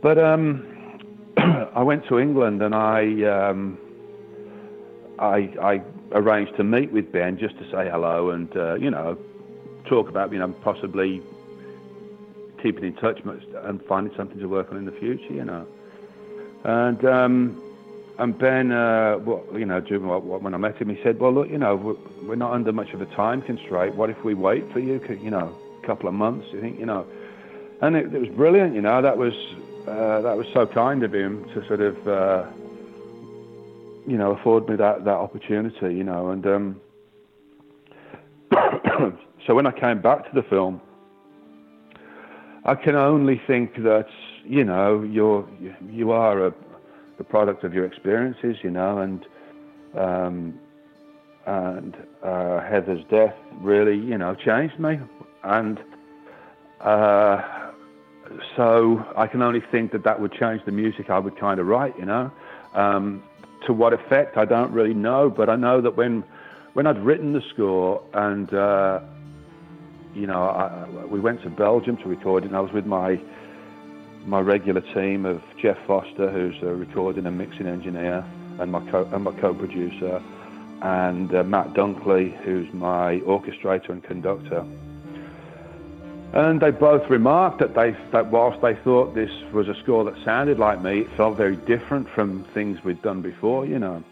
But 0.01 0.17
um, 0.17 0.99
I 1.37 1.81
went 1.81 2.07
to 2.09 2.19
England 2.19 2.61
and 2.61 2.75
I, 2.75 3.23
um, 3.23 3.77
I, 5.19 5.49
I 5.61 5.81
arranged 6.13 6.55
to 6.57 6.63
meet 6.63 6.91
with 6.91 7.11
Ben 7.11 7.37
just 7.37 7.57
to 7.57 7.63
say 7.65 7.89
hello 7.89 8.29
and 8.29 8.55
uh, 8.55 8.75
you 8.75 8.89
know 8.89 9.17
talk 9.85 10.09
about 10.09 10.31
you 10.31 10.39
know 10.39 10.49
possibly 10.63 11.21
keeping 12.61 12.83
in 12.85 12.93
touch 12.95 13.19
and 13.63 13.83
finding 13.83 14.15
something 14.15 14.39
to 14.39 14.47
work 14.47 14.71
on 14.71 14.77
in 14.77 14.85
the 14.85 14.91
future. 14.91 15.33
You 15.33 15.43
know, 15.45 15.67
and 16.63 17.03
um, 17.05 17.61
and 18.19 18.37
Ben, 18.37 18.71
uh, 18.71 19.17
well, 19.19 19.43
you 19.53 19.65
know, 19.65 19.79
when 19.81 20.53
I 20.53 20.57
met 20.57 20.77
him, 20.77 20.89
he 20.89 21.01
said, 21.03 21.19
"Well, 21.19 21.33
look, 21.33 21.49
you 21.49 21.57
know, 21.57 21.75
we're, 21.75 22.27
we're 22.27 22.35
not 22.35 22.53
under 22.53 22.71
much 22.71 22.91
of 22.93 23.01
a 23.01 23.05
time 23.07 23.41
constraint. 23.41 23.95
What 23.95 24.09
if 24.09 24.23
we 24.23 24.33
wait 24.33 24.71
for 24.71 24.79
you? 24.79 25.01
You 25.21 25.31
know, 25.31 25.55
a 25.81 25.85
couple 25.85 26.07
of 26.07 26.13
months? 26.13 26.47
You 26.51 26.61
think, 26.61 26.79
you 26.79 26.85
know?" 26.85 27.05
And 27.83 27.97
it, 27.97 28.13
it, 28.15 28.19
was 28.19 28.29
brilliant. 28.29 28.73
You 28.73 28.81
know, 28.81 29.01
that 29.01 29.17
was 29.17 29.33
uh, 29.87 30.21
that 30.21 30.37
was 30.37 30.47
so 30.53 30.65
kind 30.65 31.03
of 31.03 31.13
him 31.13 31.45
to 31.53 31.67
sort 31.67 31.81
of 31.81 32.07
uh, 32.07 32.45
you 34.07 34.17
know 34.17 34.31
afford 34.31 34.69
me 34.69 34.77
that 34.77 35.03
that 35.03 35.11
opportunity. 35.11 35.93
You 35.93 36.05
know, 36.05 36.29
and 36.29 36.45
um, 36.47 36.81
so 39.45 39.53
when 39.53 39.67
I 39.67 39.71
came 39.71 40.01
back 40.01 40.23
to 40.23 40.31
the 40.33 40.43
film, 40.43 40.79
I 42.63 42.75
can 42.75 42.95
only 42.95 43.41
think 43.45 43.75
that 43.83 44.07
you 44.45 44.63
know 44.63 45.01
you're 45.01 45.45
you 45.91 46.11
are 46.11 46.47
a 46.47 46.53
the 47.17 47.25
product 47.25 47.65
of 47.65 47.73
your 47.73 47.85
experiences. 47.85 48.55
You 48.63 48.71
know, 48.71 48.99
and 48.99 49.25
um, 49.93 50.57
and 51.45 51.97
uh, 52.23 52.61
Heather's 52.61 53.03
death 53.11 53.35
really 53.59 53.97
you 53.97 54.17
know 54.17 54.35
changed 54.35 54.79
me 54.79 55.01
and. 55.43 55.79
Uh, 56.79 57.62
so 58.55 59.05
I 59.15 59.27
can 59.27 59.41
only 59.41 59.61
think 59.71 59.91
that 59.91 60.03
that 60.03 60.19
would 60.19 60.33
change 60.33 60.61
the 60.65 60.71
music 60.71 61.09
I 61.09 61.19
would 61.19 61.37
kind 61.37 61.59
of 61.59 61.67
write, 61.67 61.97
you 61.97 62.05
know. 62.05 62.31
Um, 62.73 63.23
to 63.65 63.73
what 63.73 63.93
effect, 63.93 64.37
I 64.37 64.45
don't 64.45 64.71
really 64.71 64.93
know, 64.93 65.29
but 65.29 65.49
I 65.49 65.55
know 65.55 65.81
that 65.81 65.95
when 65.95 66.23
when 66.73 66.87
I'd 66.87 67.03
written 67.03 67.33
the 67.33 67.41
score 67.53 68.03
and 68.13 68.53
uh, 68.53 68.99
you 70.13 70.27
know 70.27 70.41
I, 70.43 71.05
we 71.05 71.19
went 71.19 71.41
to 71.43 71.49
Belgium 71.49 71.97
to 71.97 72.09
record 72.09 72.43
it, 72.43 72.47
and 72.47 72.55
I 72.55 72.59
was 72.59 72.71
with 72.71 72.85
my 72.85 73.19
my 74.25 74.39
regular 74.39 74.81
team 74.93 75.25
of 75.25 75.41
Geoff 75.61 75.77
Foster, 75.85 76.31
who's 76.31 76.61
a 76.61 76.73
recording 76.73 77.25
and 77.25 77.37
mixing 77.37 77.67
engineer, 77.67 78.25
and 78.59 78.71
my 78.71 78.79
co- 78.89 79.09
and 79.11 79.23
my 79.23 79.31
co-producer, 79.39 80.21
and 80.81 81.33
uh, 81.33 81.43
Matt 81.43 81.73
Dunkley, 81.73 82.35
who's 82.43 82.71
my 82.73 83.19
orchestrator 83.19 83.89
and 83.89 84.03
conductor. 84.03 84.65
And 86.33 86.59
they 86.59 86.71
both 86.71 87.07
remarked 87.11 87.59
that 87.59 87.75
they 87.75 87.95
that 88.11 88.31
whilst 88.31 88.59
they 88.61 88.73
thought 88.83 89.13
this 89.13 89.29
was 89.53 89.67
a 89.67 89.75
score 89.83 90.03
that 90.03 90.15
sounded 90.25 90.57
like 90.57 90.81
me, 90.81 91.01
it 91.01 91.07
felt 91.15 91.37
very 91.37 91.55
different 91.55 92.07
from 92.09 92.43
things 92.55 92.83
we'd 92.83 93.03
done 93.03 93.21
before, 93.21 93.67
you 93.67 93.77
know. 93.77 94.03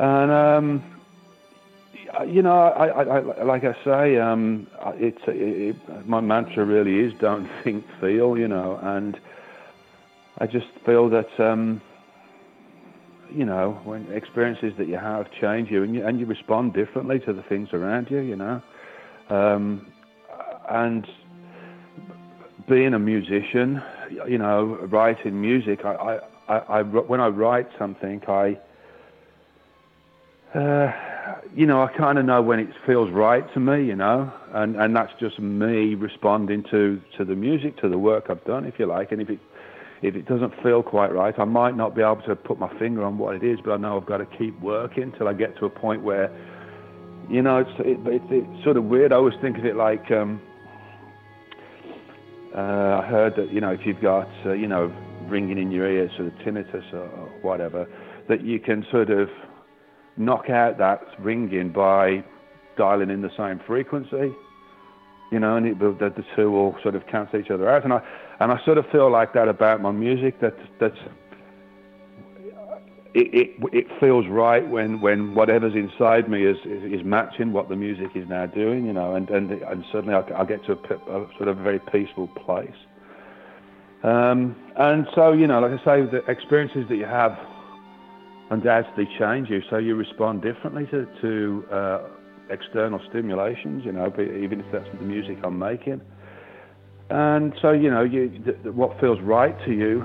And 0.00 0.30
um, 0.32 0.84
you 2.26 2.42
know, 2.42 2.50
I, 2.50 2.86
I, 2.86 3.02
I, 3.02 3.42
like 3.44 3.62
I 3.62 3.74
say, 3.84 4.16
um, 4.18 4.66
it's 4.96 5.22
it, 5.28 5.76
it, 5.88 6.08
my 6.08 6.20
mantra 6.20 6.64
really 6.64 6.98
is 6.98 7.12
don't 7.20 7.48
think, 7.64 7.84
feel. 8.00 8.36
You 8.36 8.48
know, 8.48 8.80
and 8.82 9.16
I 10.38 10.46
just 10.46 10.66
feel 10.84 11.08
that 11.10 11.28
um, 11.38 11.80
you 13.30 13.44
know 13.44 13.80
when 13.84 14.10
experiences 14.10 14.72
that 14.78 14.88
you 14.88 14.98
have 14.98 15.30
change 15.40 15.70
you 15.70 15.84
and 15.84 15.94
you 15.94 16.04
and 16.04 16.18
you 16.18 16.26
respond 16.26 16.74
differently 16.74 17.20
to 17.20 17.32
the 17.32 17.42
things 17.42 17.68
around 17.72 18.10
you. 18.10 18.18
You 18.18 18.34
know, 18.34 18.62
um, 19.30 19.86
and 20.68 21.06
being 22.68 22.94
a 22.94 22.98
musician, 22.98 23.82
you 24.28 24.38
know, 24.38 24.78
writing 24.90 25.40
music, 25.40 25.84
I, 25.84 25.94
I, 25.94 26.18
I, 26.48 26.58
I 26.58 26.82
when 26.82 27.20
I 27.20 27.28
write 27.28 27.68
something, 27.78 28.20
I 28.28 28.58
uh, 30.54 30.92
you 31.54 31.66
know, 31.66 31.82
I 31.82 31.88
kind 31.96 32.18
of 32.18 32.24
know 32.24 32.40
when 32.40 32.60
it 32.60 32.68
feels 32.86 33.10
right 33.10 33.44
to 33.54 33.60
me, 33.60 33.84
you 33.84 33.96
know, 33.96 34.32
and 34.52 34.76
and 34.76 34.94
that's 34.94 35.12
just 35.20 35.38
me 35.38 35.94
responding 35.94 36.64
to 36.70 37.00
to 37.18 37.24
the 37.24 37.34
music, 37.34 37.76
to 37.78 37.88
the 37.88 37.98
work 37.98 38.26
I've 38.28 38.44
done, 38.44 38.64
if 38.64 38.78
you 38.78 38.86
like. 38.86 39.12
And 39.12 39.20
if 39.20 39.30
it 39.30 39.38
if 40.02 40.14
it 40.14 40.26
doesn't 40.26 40.52
feel 40.62 40.82
quite 40.82 41.12
right, 41.12 41.34
I 41.38 41.44
might 41.44 41.76
not 41.76 41.94
be 41.94 42.02
able 42.02 42.22
to 42.26 42.36
put 42.36 42.58
my 42.58 42.72
finger 42.78 43.04
on 43.04 43.18
what 43.18 43.34
it 43.34 43.42
is, 43.42 43.58
but 43.64 43.72
I 43.72 43.76
know 43.76 43.96
I've 43.96 44.06
got 44.06 44.18
to 44.18 44.26
keep 44.26 44.58
working 44.60 45.12
till 45.16 45.28
I 45.28 45.32
get 45.32 45.56
to 45.58 45.66
a 45.66 45.70
point 45.70 46.02
where, 46.02 46.30
you 47.30 47.42
know, 47.42 47.58
it's 47.58 47.70
it, 47.80 47.98
it, 48.06 48.22
it's 48.30 48.64
sort 48.64 48.76
of 48.76 48.84
weird. 48.84 49.12
I 49.12 49.16
always 49.16 49.38
think 49.40 49.58
of 49.58 49.64
it 49.64 49.76
like. 49.76 50.10
Um, 50.10 50.40
uh, 52.56 53.02
I 53.02 53.06
heard 53.06 53.36
that 53.36 53.52
you 53.52 53.60
know 53.60 53.70
if 53.70 53.80
you've 53.84 54.00
got 54.00 54.28
uh, 54.44 54.52
you 54.52 54.66
know 54.66 54.92
ringing 55.28 55.58
in 55.58 55.70
your 55.70 55.90
ears, 55.90 56.10
sort 56.16 56.28
of 56.28 56.34
tinnitus 56.34 56.92
or, 56.92 57.08
whatever, 57.42 57.86
that 58.28 58.44
you 58.44 58.58
can 58.60 58.86
sort 58.90 59.10
of 59.10 59.28
knock 60.16 60.48
out 60.48 60.78
that 60.78 61.02
ringing 61.18 61.72
by 61.72 62.24
dialing 62.76 63.10
in 63.10 63.22
the 63.22 63.30
same 63.36 63.60
frequency. 63.66 64.32
You 65.32 65.40
know, 65.40 65.56
and 65.56 65.66
it, 65.66 65.78
the, 65.80 65.92
the 65.98 66.24
two 66.36 66.50
will 66.50 66.76
sort 66.82 66.94
of 66.94 67.06
cancel 67.08 67.40
each 67.40 67.50
other 67.50 67.68
out. 67.68 67.82
And 67.82 67.92
I, 67.92 68.00
and 68.38 68.52
I 68.52 68.64
sort 68.64 68.78
of 68.78 68.86
feel 68.92 69.10
like 69.10 69.34
that 69.34 69.48
about 69.48 69.82
my 69.82 69.90
music. 69.90 70.40
That 70.40 70.54
that's 70.80 70.98
it, 73.16 73.28
it, 73.32 73.50
it 73.72 73.86
feels 73.98 74.26
right 74.28 74.68
when, 74.68 75.00
when 75.00 75.34
whatever's 75.34 75.74
inside 75.74 76.28
me 76.28 76.44
is, 76.44 76.58
is, 76.66 77.00
is 77.00 77.04
matching 77.04 77.52
what 77.52 77.68
the 77.70 77.76
music 77.76 78.10
is 78.14 78.28
now 78.28 78.44
doing. 78.46 78.84
You 78.84 78.92
know, 78.92 79.14
and 79.14 79.28
and 79.30 79.50
and 79.50 79.84
suddenly 79.90 80.14
I, 80.14 80.42
I 80.42 80.44
get 80.44 80.64
to 80.66 80.72
a, 80.72 81.22
a 81.22 81.26
sort 81.36 81.48
of 81.48 81.56
very 81.58 81.80
peaceful 81.80 82.28
place. 82.28 82.76
Um, 84.02 84.54
and 84.76 85.06
so, 85.14 85.32
you 85.32 85.46
know, 85.46 85.60
like 85.60 85.80
I 85.80 85.84
say, 85.84 86.10
the 86.10 86.22
experiences 86.30 86.84
that 86.88 86.96
you 86.96 87.06
have 87.06 87.36
undoubtedly 88.50 89.08
change 89.18 89.48
you. 89.48 89.62
So 89.70 89.78
you 89.78 89.96
respond 89.96 90.42
differently 90.42 90.86
to, 90.92 91.06
to 91.22 91.74
uh, 91.74 92.00
external 92.50 93.00
stimulations, 93.08 93.84
you 93.84 93.92
know, 93.92 94.06
even 94.20 94.60
if 94.60 94.66
that's 94.70 94.86
the 94.98 95.04
music 95.04 95.38
I'm 95.42 95.58
making. 95.58 96.00
And 97.08 97.54
so, 97.62 97.72
you 97.72 97.90
know, 97.90 98.02
you, 98.02 98.28
th- 98.44 98.58
what 98.74 99.00
feels 99.00 99.20
right 99.22 99.56
to 99.64 99.72
you, 99.72 100.04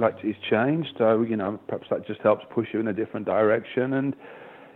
like, 0.00 0.16
is 0.24 0.36
changed. 0.48 0.94
So, 0.98 1.22
you 1.22 1.36
know, 1.36 1.58
perhaps 1.68 1.88
that 1.90 2.06
just 2.06 2.20
helps 2.20 2.44
push 2.50 2.68
you 2.72 2.80
in 2.80 2.88
a 2.88 2.92
different 2.92 3.26
direction. 3.26 3.92
And, 3.92 4.14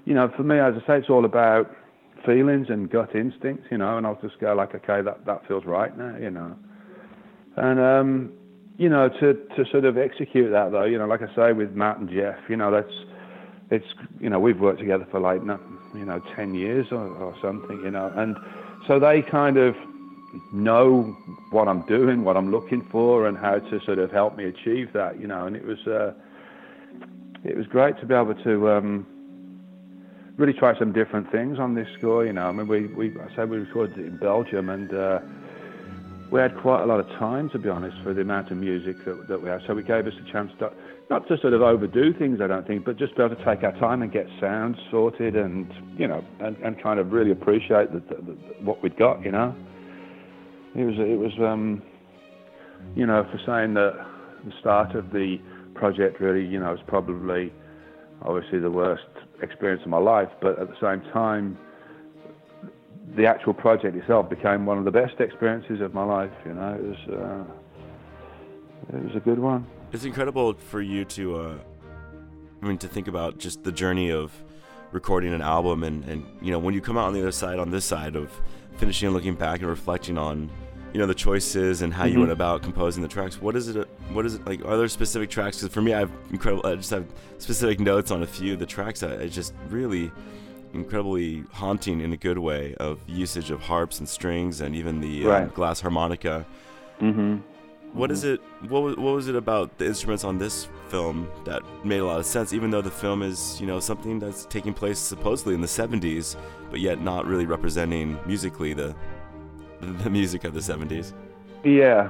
you 0.05 0.15
know, 0.15 0.31
for 0.37 0.43
me, 0.43 0.59
as 0.59 0.75
I 0.83 0.87
say, 0.87 0.99
it's 0.99 1.11
all 1.11 1.25
about 1.25 1.71
feelings 2.25 2.69
and 2.71 2.91
gut 2.91 3.15
instincts, 3.15 3.67
you 3.71 3.79
know, 3.79 3.99
and 3.99 4.07
I'll 4.07 4.19
just 4.21 4.39
go 4.41 4.55
like, 4.55 4.75
okay, 4.75 5.03
that, 5.03 5.27
that 5.27 5.47
feels 5.47 5.65
right 5.65 5.97
now, 5.97 6.17
you 6.17 6.31
know. 6.31 6.57
And, 7.57 7.81
um, 7.81 8.33
you 8.77 8.89
know, 8.89 9.09
to, 9.09 9.35
to 9.35 9.65
sort 9.71 9.85
of 9.85 9.97
execute 9.97 10.51
that 10.51 10.73
though, 10.73 10.85
you 10.85 10.99
know, 10.99 11.07
like 11.07 11.21
I 11.23 11.35
say 11.35 11.53
with 11.53 11.73
Matt 11.73 11.99
and 11.99 12.09
Geoff, 12.09 12.37
you 12.49 12.57
know, 12.57 12.71
that's, 12.71 12.95
it's, 13.71 13.87
you 14.21 14.29
know, 14.29 14.41
we've 14.41 14.59
worked 14.59 14.81
together 14.81 15.07
for 15.11 15.21
like, 15.21 15.41
you 15.41 16.05
know, 16.05 16.21
10 16.35 16.55
years 16.55 16.87
or, 16.91 17.07
or 17.07 17.35
something, 17.41 17.81
you 17.85 17.91
know, 17.91 18.13
and 18.17 18.37
so 18.87 18.99
they 18.99 19.23
kind 19.23 19.57
of 19.57 19.75
know 20.53 21.17
what 21.51 21.69
I'm 21.69 21.83
doing, 21.87 22.25
what 22.25 22.37
I'm 22.37 22.51
looking 22.51 22.87
for 22.91 23.27
and 23.27 23.37
how 23.37 23.59
to 23.59 23.81
sort 23.85 23.99
of 23.99 24.11
help 24.11 24.37
me 24.37 24.45
achieve 24.45 24.93
that, 24.93 25.21
you 25.21 25.27
know, 25.27 25.47
and 25.47 25.57
it 25.57 25.65
was, 25.65 25.79
uh, 25.87 26.13
it 27.45 27.57
was 27.57 27.67
great 27.67 27.99
to 28.01 28.07
be 28.07 28.15
able 28.15 28.35
to, 28.35 28.71
um, 28.71 29.07
really 30.37 30.53
try 30.53 30.77
some 30.79 30.93
different 30.93 31.31
things 31.31 31.59
on 31.59 31.75
this 31.75 31.89
score, 31.99 32.25
you 32.25 32.33
know, 32.33 32.49
I 32.49 32.53
mean, 32.53 32.67
we, 32.67 32.87
we, 32.89 33.11
I 33.21 33.35
said 33.37 33.51
we 33.51 33.59
recorded 33.59 33.99
it 33.99 34.07
in 34.07 34.17
Belgium 34.19 34.69
and, 34.69 34.93
uh, 34.93 35.21
we 36.31 36.41
had 36.41 36.57
quite 36.57 36.83
a 36.83 36.87
lot 36.87 36.99
of 36.99 37.07
time, 37.11 37.49
to 37.51 37.61
be 37.61 37.69
honest, 37.69 37.97
for 38.03 38.13
the 38.13 38.23
amount 38.23 38.51
of 38.51 38.57
music 38.57 38.97
that, 39.05 39.29
that 39.29 39.41
we 39.41 39.49
had. 39.49 39.61
So 39.69 39.75
we 39.75 39.85
gave 39.85 40.05
us 40.07 40.15
a 40.21 40.33
chance 40.33 40.51
to, 40.59 40.73
not 41.09 41.29
to 41.29 41.39
sort 41.39 41.53
of 41.53 41.63
overdo 41.63 42.13
things, 42.13 42.41
I 42.41 42.49
don't 42.49 42.67
think, 42.67 42.85
but 42.85 42.97
just 42.97 43.15
be 43.17 43.23
able 43.23 43.37
to 43.37 43.45
take 43.45 43.63
our 43.63 43.71
time 43.79 44.03
and 44.03 44.11
get 44.11 44.27
sounds 44.41 44.77
sorted 44.91 45.37
and, 45.37 45.73
you 45.97 46.09
know, 46.09 46.25
and, 46.41 46.57
and 46.57 46.83
kind 46.83 46.99
of 46.99 47.13
really 47.13 47.31
appreciate 47.31 47.93
the, 47.93 48.01
the, 48.01 48.23
the, 48.23 48.33
what 48.65 48.83
we'd 48.83 48.97
got, 48.97 49.23
you 49.23 49.31
know. 49.31 49.55
It 50.75 50.85
was, 50.85 50.95
it 50.99 51.19
was, 51.19 51.33
um, 51.41 51.83
you 52.97 53.07
know, 53.07 53.25
for 53.31 53.39
saying 53.47 53.75
that 53.75 53.95
the 54.45 54.53
start 54.61 54.95
of 54.95 55.13
the 55.13 55.39
project 55.75 56.21
really, 56.21 56.45
you 56.45 56.59
know, 56.59 56.73
was 56.73 56.81
probably 56.87 57.53
obviously 58.23 58.59
the 58.59 58.71
worst 58.71 59.05
experience 59.43 59.83
of 59.83 59.89
my 59.89 59.99
life, 59.99 60.29
but 60.41 60.59
at 60.59 60.69
the 60.69 60.77
same 60.81 61.01
time, 61.13 61.59
the 63.17 63.27
actual 63.27 63.55
project 63.55 63.97
itself 63.97 64.29
became 64.29 64.67
one 64.67 64.79
of 64.79 64.85
the 64.85 64.91
best 64.91 65.21
experiences 65.21 65.81
of 65.81 65.95
my 65.95 66.05
life. 66.05 66.33
You 66.45 66.55
know, 66.55 66.75
it 66.75 66.83
was 66.83 66.97
uh, 67.09 68.97
it 68.97 69.05
was 69.05 69.17
a 69.17 69.21
good 69.21 69.39
one. 69.39 69.67
It's 69.93 70.05
incredible 70.05 70.55
for 70.55 70.81
you 70.81 71.05
to, 71.05 71.37
uh, 71.37 71.59
I 72.63 72.67
mean, 72.67 72.79
to 72.79 72.89
think 72.89 73.07
about 73.07 73.39
just 73.39 73.63
the 73.63 73.71
journey 73.71 74.11
of 74.11 74.33
recording 74.91 75.33
an 75.33 75.43
album, 75.43 75.85
and 75.85 76.05
and 76.05 76.25
you 76.41 76.51
know, 76.51 76.59
when 76.59 76.75
you 76.75 76.81
come 76.81 76.97
out 76.97 77.07
on 77.07 77.13
the 77.13 77.21
other 77.21 77.33
side, 77.33 77.59
on 77.59 77.71
this 77.71 77.85
side 77.85 78.17
of 78.17 78.31
finishing 78.77 79.07
and 79.07 79.15
looking 79.15 79.35
back 79.35 79.61
and 79.61 79.69
reflecting 79.69 80.19
on, 80.19 80.51
you 80.95 81.01
know, 81.01 81.07
the 81.07 81.15
choices 81.15 81.83
and 81.83 81.93
how 81.93 82.05
mm-hmm. 82.05 82.13
you 82.13 82.21
went 82.21 82.31
about 82.31 82.63
composing 82.63 83.03
the 83.03 83.09
tracks. 83.09 83.43
What 83.43 83.57
is 83.57 83.69
it? 83.69 83.89
What 84.13 84.25
is 84.25 84.37
it 84.37 84.47
like? 84.47 84.65
Are 84.65 84.77
there 84.77 84.87
specific 84.87 85.29
tracks? 85.29 85.59
Because 85.59 85.75
for 85.75 85.83
me, 85.83 85.93
I 85.93 85.99
have 85.99 86.11
incredible. 86.31 86.65
I 86.65 86.77
just 86.77 86.91
have 86.91 87.05
specific 87.39 87.81
notes 87.81 88.13
on 88.13 88.23
a 88.23 88.27
few 88.27 88.53
of 88.53 88.61
the 88.61 88.67
tracks. 88.67 89.03
I, 89.03 89.23
I 89.23 89.27
just 89.27 89.55
really 89.69 90.13
incredibly 90.73 91.45
haunting 91.53 92.01
in 92.01 92.13
a 92.13 92.17
good 92.17 92.39
way 92.39 92.75
of 92.77 93.01
usage 93.09 93.51
of 93.51 93.61
harps 93.61 93.99
and 93.99 94.09
strings 94.09 94.61
and 94.61 94.75
even 94.75 95.01
the 95.01 95.25
um, 95.25 95.31
right. 95.31 95.43
um, 95.43 95.49
glass 95.51 95.81
harmonica. 95.81 96.47
Mm-hmm. 97.01 97.39
What 97.93 98.13
is 98.13 98.23
it? 98.23 98.41
What 98.69 98.83
was, 98.83 98.97
what 98.97 99.15
was 99.15 99.27
it 99.27 99.35
about 99.35 99.79
the 99.79 99.87
instruments 99.87 100.23
on 100.23 100.39
this 100.39 100.69
film 100.89 101.29
that 101.45 101.63
made 101.85 101.99
a 101.99 102.05
lot 102.05 102.21
of 102.21 102.27
sense? 102.27 102.53
Even 102.53 102.71
though 102.71 102.83
the 102.83 102.91
film 102.91 103.23
is, 103.23 103.61
you 103.61 103.67
know, 103.67 103.81
something 103.81 104.21
that's 104.21 104.47
taking 104.47 104.73
place 104.73 105.01
supposedly 105.01 105.55
in 105.55 105.61
the 105.61 105.67
'70s, 105.67 106.37
but 106.71 106.79
yet 106.79 107.01
not 107.01 107.27
really 107.27 107.47
representing 107.47 108.17
musically 108.27 108.75
the 108.75 108.95
the 110.03 110.11
music 110.11 110.45
of 110.45 110.55
the 110.55 110.61
'70s. 110.61 111.13
Yeah, 111.65 112.09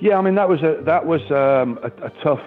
yeah. 0.00 0.16
I 0.16 0.22
mean, 0.22 0.34
that 0.36 0.48
was 0.48 0.62
a 0.62 0.82
that 0.84 1.06
was 1.06 1.20
um, 1.30 1.78
a, 1.82 2.06
a 2.06 2.10
tough 2.22 2.44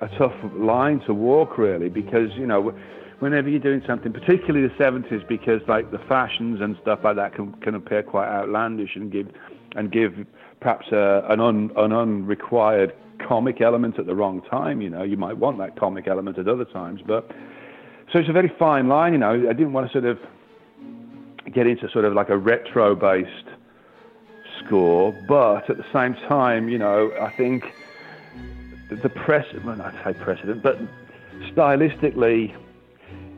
a 0.00 0.08
tough 0.18 0.34
line 0.54 1.00
to 1.06 1.14
walk, 1.14 1.58
really, 1.58 1.88
because 1.88 2.30
you 2.36 2.46
know 2.46 2.74
whenever 3.20 3.48
you're 3.48 3.60
doing 3.60 3.82
something, 3.86 4.12
particularly 4.12 4.66
the 4.66 4.74
70s, 4.74 5.26
because 5.26 5.60
like 5.68 5.90
the 5.90 5.98
fashions 6.08 6.60
and 6.60 6.76
stuff 6.82 7.00
like 7.04 7.16
that 7.16 7.34
can, 7.34 7.52
can 7.62 7.74
appear 7.74 8.02
quite 8.02 8.28
outlandish 8.28 8.96
and 8.96 9.10
give 9.10 9.28
and 9.76 9.90
give 9.90 10.12
perhaps 10.60 10.86
a, 10.92 11.24
an, 11.30 11.40
un, 11.40 11.70
an 11.76 11.92
unrequired 11.92 12.94
comic 13.26 13.60
element 13.60 13.98
at 13.98 14.06
the 14.06 14.14
wrong 14.14 14.42
time. 14.50 14.80
You 14.80 14.90
know, 14.90 15.02
you 15.02 15.16
might 15.16 15.36
want 15.38 15.58
that 15.58 15.78
comic 15.78 16.06
element 16.06 16.38
at 16.38 16.48
other 16.48 16.64
times, 16.66 17.00
but 17.06 17.30
so 18.12 18.18
it's 18.18 18.28
a 18.28 18.32
very 18.32 18.52
fine 18.58 18.88
line. 18.88 19.12
You 19.12 19.18
know, 19.18 19.32
I 19.48 19.52
didn't 19.52 19.72
want 19.72 19.90
to 19.90 19.92
sort 19.92 20.04
of 20.04 20.18
get 21.52 21.66
into 21.66 21.88
sort 21.90 22.04
of 22.04 22.12
like 22.12 22.28
a 22.28 22.36
retro-based 22.36 23.48
score, 24.66 25.12
but 25.28 25.68
at 25.70 25.76
the 25.76 25.86
same 25.92 26.14
time, 26.28 26.68
you 26.68 26.78
know, 26.78 27.12
I 27.20 27.30
think 27.30 27.64
the, 28.90 29.08
precedent, 29.08 29.64
well, 29.64 29.80
I 29.80 29.92
say 30.04 30.18
precedent, 30.18 30.62
but 30.62 30.78
stylistically, 31.54 32.54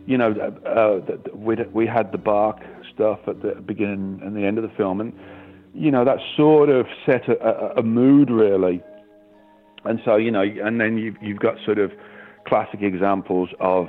you 0.06 0.18
know, 0.18 0.32
uh, 0.32 0.68
uh 0.68 1.00
we 1.34 1.56
we 1.72 1.86
had 1.86 2.12
the 2.12 2.18
Bach 2.18 2.62
stuff 2.94 3.20
at 3.26 3.42
the 3.42 3.54
beginning 3.54 4.20
and 4.24 4.36
the 4.36 4.44
end 4.44 4.58
of 4.58 4.62
the 4.62 4.76
film, 4.76 5.00
and 5.00 5.12
you 5.74 5.90
know 5.90 6.04
that 6.04 6.18
sort 6.36 6.68
of 6.68 6.86
set 7.04 7.28
a, 7.28 7.36
a, 7.42 7.80
a 7.80 7.82
mood 7.82 8.30
really. 8.30 8.82
And 9.84 10.00
so 10.04 10.16
you 10.16 10.30
know, 10.30 10.42
and 10.42 10.80
then 10.80 10.96
you've 10.96 11.16
you've 11.20 11.38
got 11.38 11.56
sort 11.64 11.78
of 11.78 11.92
classic 12.46 12.82
examples 12.82 13.50
of 13.60 13.88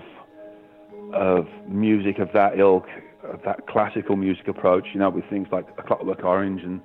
of 1.14 1.48
music 1.68 2.20
of 2.20 2.30
that 2.34 2.60
ilk, 2.60 2.88
of 3.24 3.42
that 3.46 3.68
classical 3.68 4.16
music 4.16 4.48
approach. 4.48 4.88
You 4.94 5.00
know, 5.00 5.10
with 5.10 5.30
things 5.30 5.48
like 5.52 5.66
A 5.78 5.84
Clockwork 5.84 6.24
Orange 6.24 6.64
and 6.64 6.82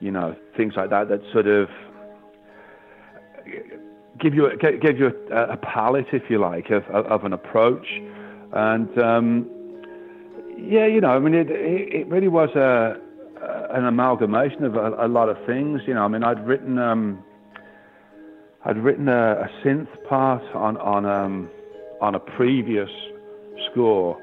you 0.00 0.10
know 0.10 0.36
things 0.56 0.74
like 0.76 0.90
that 0.90 1.08
that 1.08 1.20
sort 1.32 1.46
of 1.46 1.68
give 4.18 4.34
you 4.34 4.46
a, 4.46 4.56
give 4.56 4.98
you 4.98 5.12
a, 5.30 5.52
a 5.52 5.56
palette, 5.56 6.06
if 6.12 6.22
you 6.28 6.38
like, 6.38 6.70
of, 6.70 6.84
of 6.84 7.24
an 7.24 7.32
approach. 7.32 7.86
And 8.52 8.98
um, 8.98 9.50
yeah, 10.56 10.86
you 10.86 11.00
know, 11.00 11.10
I 11.10 11.18
mean, 11.18 11.34
it, 11.34 11.48
it 11.50 12.06
really 12.08 12.28
was 12.28 12.50
a, 12.56 12.96
an 13.74 13.84
amalgamation 13.84 14.64
of 14.64 14.74
a, 14.74 15.06
a, 15.06 15.08
lot 15.08 15.28
of 15.28 15.36
things. 15.46 15.82
You 15.86 15.94
know, 15.94 16.02
I 16.04 16.08
mean, 16.08 16.24
I'd 16.24 16.44
written 16.46 16.78
um, 16.78 17.22
I'd 18.64 18.78
written 18.78 19.08
a, 19.08 19.32
a, 19.32 19.48
synth 19.64 19.88
part 20.08 20.42
on 20.54 20.76
on 20.78 21.06
um, 21.06 21.50
on 22.00 22.14
a 22.14 22.20
previous 22.20 22.90
score, 23.70 24.20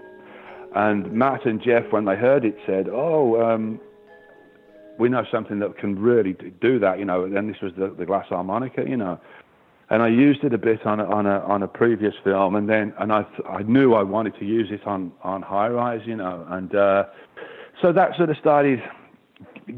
and 0.75 1.11
Matt 1.11 1.45
and 1.45 1.61
Geoff, 1.61 1.91
when 1.91 2.05
they 2.05 2.15
heard 2.15 2.43
it, 2.43 2.57
said, 2.65 2.87
"Oh, 2.91 3.41
um, 3.41 3.79
we 4.97 5.09
know 5.09 5.25
something 5.31 5.59
that 5.59 5.77
can 5.77 5.99
really 5.99 6.33
do 6.61 6.79
that." 6.79 6.99
You 6.99 7.05
know, 7.05 7.23
and 7.23 7.49
this 7.49 7.61
was 7.61 7.73
the, 7.77 7.93
the 7.97 8.05
glass 8.05 8.27
harmonica, 8.29 8.83
you 8.87 8.97
know. 8.97 9.19
And 9.89 10.01
I 10.01 10.07
used 10.07 10.43
it 10.43 10.51
a 10.51 10.57
bit 10.57 10.83
on 10.85 10.99
a, 10.99 11.05
on 11.05 11.25
a 11.27 11.39
on 11.41 11.61
a 11.63 11.67
previous 11.67 12.15
film, 12.23 12.55
and 12.55 12.67
then 12.67 12.93
and 12.99 13.11
I 13.11 13.25
I 13.47 13.61
knew 13.63 13.93
I 13.93 14.03
wanted 14.03 14.35
to 14.39 14.45
use 14.45 14.69
it 14.71 14.85
on 14.87 15.11
on 15.23 15.41
High 15.41 15.69
Rise, 15.69 16.01
you 16.05 16.15
know, 16.15 16.45
and 16.49 16.73
uh, 16.75 17.03
so 17.81 17.91
that 17.91 18.15
sort 18.17 18.29
of 18.29 18.37
started 18.37 18.81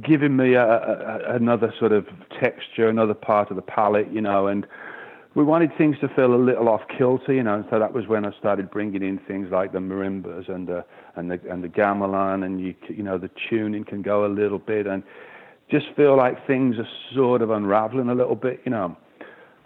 giving 0.01 0.35
me 0.35 0.53
a, 0.53 0.65
a, 0.65 1.35
another 1.35 1.73
sort 1.79 1.91
of 1.91 2.05
texture, 2.39 2.89
another 2.89 3.13
part 3.13 3.49
of 3.49 3.55
the 3.55 3.61
palette, 3.61 4.11
you 4.11 4.21
know, 4.21 4.47
and 4.47 4.67
we 5.37 5.43
wanted 5.43 5.69
things 5.77 5.95
to 6.01 6.07
feel 6.15 6.33
a 6.33 6.35
little 6.35 6.67
off 6.67 6.81
kilter, 6.97 7.31
you 7.31 7.43
know, 7.43 7.53
and 7.53 7.65
so 7.69 7.77
that 7.77 7.93
was 7.93 8.07
when 8.07 8.25
I 8.25 8.31
started 8.39 8.71
bringing 8.71 9.03
in 9.03 9.19
things 9.27 9.49
like 9.51 9.71
the 9.71 9.77
marimbas 9.77 10.49
and 10.49 10.67
the 10.67 10.83
and 11.15 11.29
the 11.29 11.39
and 11.47 11.63
the 11.63 11.67
gamelan, 11.67 12.43
and 12.43 12.59
you 12.59 12.73
you 12.89 13.03
know 13.03 13.19
the 13.19 13.29
tuning 13.47 13.83
can 13.83 14.01
go 14.01 14.25
a 14.25 14.31
little 14.33 14.57
bit, 14.57 14.87
and 14.87 15.03
just 15.69 15.85
feel 15.95 16.17
like 16.17 16.47
things 16.47 16.77
are 16.79 16.87
sort 17.13 17.43
of 17.43 17.51
unraveling 17.51 18.09
a 18.09 18.15
little 18.15 18.33
bit, 18.35 18.61
you 18.65 18.71
know. 18.71 18.97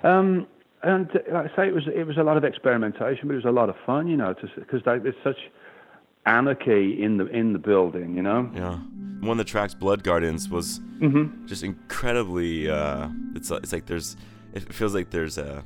Um, 0.04 0.46
and 0.84 1.10
like 1.32 1.54
I 1.54 1.56
say, 1.56 1.68
it 1.70 1.74
was 1.74 1.84
it 1.88 2.06
was 2.06 2.18
a 2.18 2.24
lot 2.24 2.36
of 2.36 2.44
experimentation, 2.44 3.30
but 3.30 3.34
it 3.36 3.38
was 3.38 3.46
a 3.46 3.52
lot 3.52 3.70
of 3.70 3.76
fun, 3.86 4.08
you 4.08 4.18
know, 4.18 4.36
because 4.58 4.82
there's 4.84 5.16
such 5.24 5.38
anarchy 6.26 7.02
in 7.02 7.16
the 7.16 7.28
in 7.28 7.54
the 7.54 7.60
building, 7.60 8.18
you 8.18 8.24
know. 8.24 8.52
Yeah, 8.54 8.76
one 9.22 9.40
of 9.40 9.46
the 9.46 9.50
tracks, 9.50 9.74
Blood 9.74 10.04
Gardens, 10.04 10.50
was 10.50 10.82
mm-hmm. 11.00 11.46
just 11.46 11.64
incredibly. 11.64 12.70
Uh, 12.70 13.08
it's 13.36 13.50
it's 13.52 13.72
like 13.72 13.86
there's 13.86 14.18
it 14.54 14.74
feels 14.74 14.94
like 14.94 15.10
there's 15.10 15.38
a, 15.38 15.64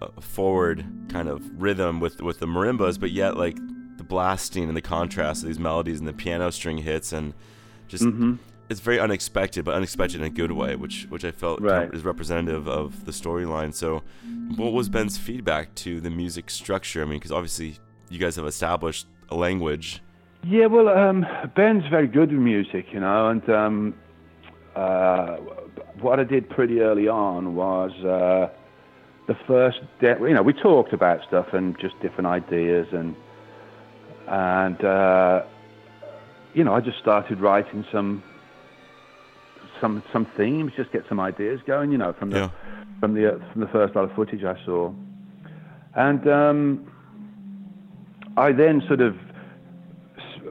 a 0.00 0.20
forward 0.20 0.84
kind 1.08 1.28
of 1.28 1.42
rhythm 1.60 2.00
with 2.00 2.20
with 2.20 2.38
the 2.38 2.46
marimbas, 2.46 2.98
but 2.98 3.10
yet 3.10 3.36
like 3.36 3.56
the 3.96 4.04
blasting 4.04 4.68
and 4.68 4.76
the 4.76 4.82
contrast 4.82 5.42
of 5.42 5.48
these 5.48 5.58
melodies 5.58 5.98
and 5.98 6.08
the 6.08 6.12
piano 6.12 6.50
string 6.50 6.78
hits 6.78 7.12
and 7.12 7.34
just 7.88 8.04
mm-hmm. 8.04 8.34
it's 8.68 8.80
very 8.80 8.98
unexpected, 8.98 9.64
but 9.64 9.74
unexpected 9.74 10.20
in 10.20 10.26
a 10.26 10.30
good 10.30 10.52
way, 10.52 10.76
which 10.76 11.06
which 11.08 11.24
I 11.24 11.30
felt 11.30 11.60
right. 11.60 11.92
is 11.92 12.04
representative 12.04 12.66
of 12.66 13.04
the 13.04 13.12
storyline. 13.12 13.74
So, 13.74 14.02
what 14.56 14.72
was 14.72 14.88
Ben's 14.88 15.18
feedback 15.18 15.74
to 15.76 16.00
the 16.00 16.10
music 16.10 16.50
structure? 16.50 17.02
I 17.02 17.04
mean, 17.04 17.18
because 17.18 17.32
obviously 17.32 17.78
you 18.08 18.18
guys 18.18 18.36
have 18.36 18.46
established 18.46 19.06
a 19.28 19.36
language. 19.36 20.02
Yeah, 20.44 20.66
well, 20.66 20.88
um, 20.88 21.24
Ben's 21.54 21.86
very 21.88 22.08
good 22.08 22.32
with 22.32 22.40
music, 22.40 22.86
you 22.92 22.98
know, 22.98 23.28
and 23.28 23.48
um, 23.48 23.94
uh, 24.74 25.36
what 26.00 26.20
I 26.20 26.24
did 26.24 26.48
pretty 26.48 26.80
early 26.80 27.08
on 27.08 27.54
was 27.54 27.92
uh, 28.04 28.48
the 29.26 29.34
first, 29.46 29.80
de- 30.00 30.18
you 30.20 30.34
know, 30.34 30.42
we 30.42 30.52
talked 30.52 30.92
about 30.92 31.20
stuff 31.26 31.52
and 31.52 31.78
just 31.78 31.98
different 32.00 32.26
ideas, 32.26 32.88
and 32.92 33.14
and 34.26 34.84
uh, 34.84 35.42
you 36.54 36.64
know, 36.64 36.74
I 36.74 36.80
just 36.80 36.98
started 36.98 37.40
writing 37.40 37.84
some 37.92 38.22
some 39.80 40.02
some 40.12 40.26
themes, 40.36 40.72
just 40.76 40.92
get 40.92 41.04
some 41.08 41.20
ideas 41.20 41.60
going, 41.66 41.92
you 41.92 41.98
know, 41.98 42.12
from 42.12 42.30
the 42.30 42.38
yeah. 42.38 42.50
from 43.00 43.14
the 43.14 43.40
from 43.52 43.60
the 43.60 43.68
first 43.68 43.94
lot 43.94 44.04
of 44.04 44.12
footage 44.14 44.44
I 44.44 44.62
saw, 44.64 44.92
and 45.94 46.28
um, 46.28 46.92
I 48.36 48.52
then 48.52 48.82
sort 48.86 49.00
of 49.00 49.16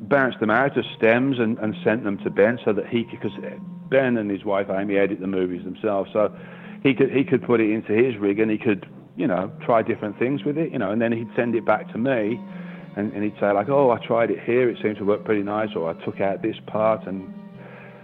bounced 0.01 0.39
them 0.39 0.49
out 0.49 0.77
as 0.77 0.85
stems 0.97 1.39
and, 1.39 1.57
and 1.59 1.75
sent 1.83 2.03
them 2.03 2.17
to 2.19 2.29
Ben 2.29 2.59
so 2.65 2.73
that 2.73 2.87
he 2.87 3.03
could, 3.03 3.21
because 3.21 3.37
Ben 3.91 4.17
and 4.17 4.31
his 4.31 4.43
wife 4.43 4.67
Amy 4.71 4.97
edit 4.97 5.19
the 5.19 5.27
movies 5.27 5.63
themselves, 5.63 6.09
so 6.13 6.33
he 6.81 6.95
could 6.95 7.11
he 7.11 7.23
could 7.23 7.43
put 7.43 7.59
it 7.59 7.69
into 7.69 7.93
his 7.93 8.17
rig 8.17 8.39
and 8.39 8.49
he 8.49 8.57
could 8.57 8.87
you 9.15 9.27
know 9.27 9.51
try 9.63 9.83
different 9.83 10.17
things 10.17 10.43
with 10.43 10.57
it, 10.57 10.71
you 10.71 10.79
know, 10.79 10.91
and 10.91 11.01
then 11.01 11.11
he'd 11.11 11.29
send 11.35 11.53
it 11.53 11.65
back 11.65 11.91
to 11.91 11.99
me, 11.99 12.39
and, 12.95 13.13
and 13.13 13.23
he'd 13.23 13.35
say 13.39 13.51
like, 13.51 13.69
oh, 13.69 13.91
I 13.91 14.03
tried 14.05 14.31
it 14.31 14.39
here, 14.43 14.69
it 14.69 14.77
seemed 14.81 14.97
to 14.97 15.05
work 15.05 15.25
pretty 15.25 15.43
nice, 15.43 15.69
or 15.75 15.89
I 15.89 16.05
took 16.05 16.21
out 16.21 16.41
this 16.41 16.55
part, 16.65 17.05
and 17.05 17.31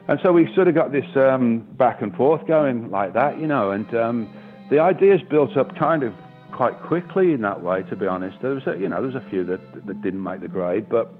and 0.10 0.20
so 0.22 0.32
we 0.32 0.54
sort 0.54 0.68
of 0.68 0.76
got 0.76 0.92
this 0.92 1.08
um, 1.16 1.68
back 1.78 2.02
and 2.02 2.14
forth 2.16 2.46
going 2.48 2.92
like 2.92 3.14
that, 3.14 3.40
you 3.40 3.48
know, 3.48 3.72
and 3.72 3.94
um, 3.96 4.34
the 4.70 4.80
ideas 4.80 5.22
built 5.30 5.58
up 5.58 5.76
kind 5.78 6.04
of 6.04 6.14
quite 6.52 6.80
quickly 6.82 7.34
in 7.34 7.42
that 7.42 7.62
way, 7.62 7.84
to 7.84 7.96
be 7.96 8.08
honest. 8.08 8.38
There 8.42 8.52
was 8.52 8.64
a, 8.68 8.78
you 8.78 8.90
know 8.90 9.02
there 9.02 9.12
was 9.12 9.16
a 9.16 9.30
few 9.30 9.46
that 9.46 9.86
that 9.88 10.02
didn't 10.02 10.22
make 10.22 10.42
the 10.42 10.50
grade, 10.50 10.90
but. 10.90 11.14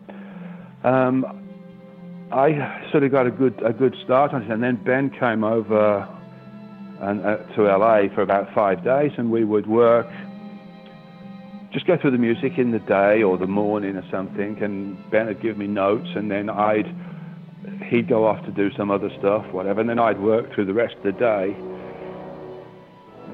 Um, 0.84 1.47
I 2.32 2.86
sort 2.92 3.04
of 3.04 3.12
got 3.12 3.26
a 3.26 3.32
good 3.32 3.62
a 3.64 3.72
good 3.72 3.96
start 4.04 4.34
on 4.34 4.44
it, 4.44 4.52
and 4.52 4.62
then 4.62 4.76
Ben 4.84 5.10
came 5.10 5.44
over 5.44 6.08
and 7.00 7.26
uh, 7.26 7.38
to 7.56 7.64
LA 7.64 8.14
for 8.14 8.22
about 8.22 8.54
five 8.54 8.84
days, 8.84 9.12
and 9.18 9.32
we 9.32 9.46
would 9.46 9.68
work, 9.68 10.08
just 11.72 11.86
go 11.86 11.96
through 11.98 12.12
the 12.12 12.18
music 12.18 12.58
in 12.58 12.72
the 12.72 12.80
day 12.80 13.24
or 13.24 13.38
the 13.38 13.48
morning 13.48 13.96
or 13.96 14.04
something, 14.12 14.62
and 14.62 14.98
Ben 15.10 15.28
would 15.28 15.42
give 15.42 15.58
me 15.58 15.68
notes, 15.68 16.10
and 16.16 16.30
then 16.30 16.50
I'd 16.50 16.94
he'd 17.90 18.10
go 18.10 18.26
off 18.26 18.44
to 18.46 18.52
do 18.52 18.72
some 18.76 18.92
other 18.92 19.10
stuff, 19.20 19.46
whatever, 19.54 19.80
and 19.80 19.90
then 19.90 20.00
I'd 20.00 20.20
work 20.20 20.54
through 20.54 20.66
the 20.66 20.74
rest 20.74 20.96
of 20.96 21.04
the 21.04 21.12
day. 21.14 21.56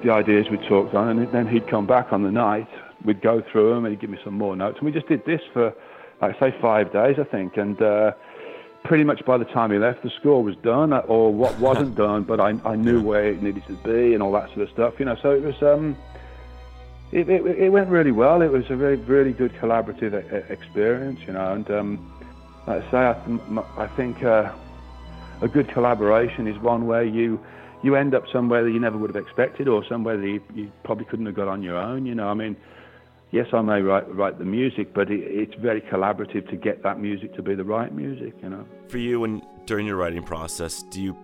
The 0.03 0.11
ideas 0.11 0.47
we 0.51 0.57
talked 0.67 0.93
on, 0.93 1.17
and 1.17 1.31
then 1.31 1.47
he'd 1.47 1.67
come 1.67 1.87
back 1.87 2.11
on 2.11 2.23
the 2.23 2.31
night. 2.31 2.67
We'd 3.05 3.21
go 3.21 3.41
through 3.51 3.73
them, 3.73 3.85
and 3.85 3.93
he'd 3.93 4.01
give 4.01 4.09
me 4.09 4.19
some 4.23 4.35
more 4.35 4.55
notes, 4.55 4.77
and 4.79 4.85
we 4.85 4.91
just 4.91 5.07
did 5.07 5.25
this 5.25 5.41
for, 5.51 5.73
like 6.21 6.37
say, 6.39 6.53
five 6.61 6.93
days, 6.93 7.15
I 7.19 7.23
think, 7.23 7.57
and. 7.57 7.81
Uh, 7.81 8.11
pretty 8.83 9.03
much 9.03 9.23
by 9.25 9.37
the 9.37 9.45
time 9.45 9.71
he 9.71 9.77
left, 9.77 10.03
the 10.03 10.11
score 10.19 10.43
was 10.43 10.55
done, 10.57 10.93
or 10.93 11.33
what 11.33 11.57
wasn't 11.59 11.95
done, 11.95 12.23
but 12.23 12.39
I, 12.39 12.53
I 12.65 12.75
knew 12.75 13.01
where 13.01 13.27
it 13.27 13.41
needed 13.41 13.65
to 13.67 13.73
be 13.83 14.13
and 14.13 14.21
all 14.21 14.31
that 14.33 14.49
sort 14.49 14.61
of 14.61 14.69
stuff, 14.69 14.93
you 14.99 15.05
know. 15.05 15.15
So 15.21 15.31
it 15.31 15.41
was, 15.41 15.61
um, 15.61 15.97
it, 17.11 17.29
it, 17.29 17.45
it 17.45 17.69
went 17.69 17.89
really 17.89 18.11
well. 18.11 18.41
It 18.41 18.51
was 18.51 18.69
a 18.69 18.75
very, 18.75 18.97
really 18.97 19.33
good 19.33 19.53
collaborative 19.53 20.13
experience, 20.49 21.19
you 21.25 21.33
know. 21.33 21.53
And 21.53 21.69
um, 21.71 22.13
like 22.67 22.83
I 22.83 22.91
say, 22.91 22.97
I, 22.97 23.83
I 23.83 23.87
think 23.95 24.23
uh, 24.23 24.51
a 25.41 25.47
good 25.47 25.69
collaboration 25.69 26.47
is 26.47 26.57
one 26.59 26.85
where 26.85 27.03
you 27.03 27.39
you 27.83 27.97
end 27.97 28.15
up 28.15 28.23
somewhere 28.31 28.63
that 28.63 28.71
you 28.71 28.79
never 28.79 28.97
would 28.97 29.13
have 29.13 29.21
expected, 29.21 29.67
or 29.67 29.85
somewhere 29.85 30.15
that 30.15 30.25
you, 30.25 30.41
you 30.55 30.71
probably 30.85 31.03
couldn't 31.03 31.25
have 31.25 31.35
got 31.35 31.49
on 31.49 31.61
your 31.61 31.75
own, 31.75 32.05
you 32.05 32.15
know. 32.15 32.29
I 32.29 32.33
mean 32.33 32.55
yes, 33.33 33.47
I 33.51 33.61
may 33.61 33.81
write 33.81 34.07
write 34.15 34.37
the 34.37 34.45
music, 34.45 34.93
but 34.93 35.11
it, 35.11 35.19
it's 35.19 35.55
very 35.55 35.81
collaborative 35.81 36.49
to 36.49 36.55
get 36.55 36.83
that 36.83 36.99
music 37.01 37.33
to 37.35 37.41
be 37.41 37.55
the 37.55 37.65
right 37.65 37.93
music. 37.93 38.35
You 38.41 38.49
know. 38.49 38.65
For 38.87 38.99
you, 38.99 39.19
when 39.19 39.41
during 39.65 39.85
your 39.85 39.97
writing 39.97 40.23
process, 40.23 40.83
do 40.83 41.01
you 41.01 41.17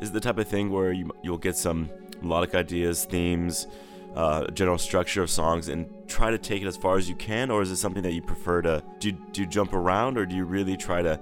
is 0.00 0.08
it 0.08 0.12
the 0.12 0.20
type 0.20 0.38
of 0.38 0.48
thing 0.48 0.70
where 0.70 0.92
you 0.92 1.10
you'll 1.22 1.36
get 1.36 1.56
some 1.56 1.90
melodic 2.22 2.54
ideas, 2.54 3.04
themes, 3.04 3.66
uh, 4.14 4.46
general 4.52 4.78
structure 4.78 5.22
of 5.22 5.28
songs, 5.28 5.68
and 5.68 5.86
try 6.06 6.30
to 6.30 6.38
take 6.38 6.62
it 6.62 6.66
as 6.66 6.76
far 6.76 6.96
as 6.96 7.08
you 7.08 7.16
can, 7.16 7.50
or 7.50 7.60
is 7.60 7.70
it 7.70 7.76
something 7.76 8.02
that 8.04 8.12
you 8.12 8.22
prefer 8.22 8.62
to 8.62 8.82
do? 9.00 9.12
Do 9.12 9.42
you 9.42 9.46
jump 9.46 9.74
around, 9.74 10.16
or 10.16 10.24
do 10.24 10.36
you 10.36 10.44
really 10.44 10.76
try 10.76 11.02
to 11.02 11.20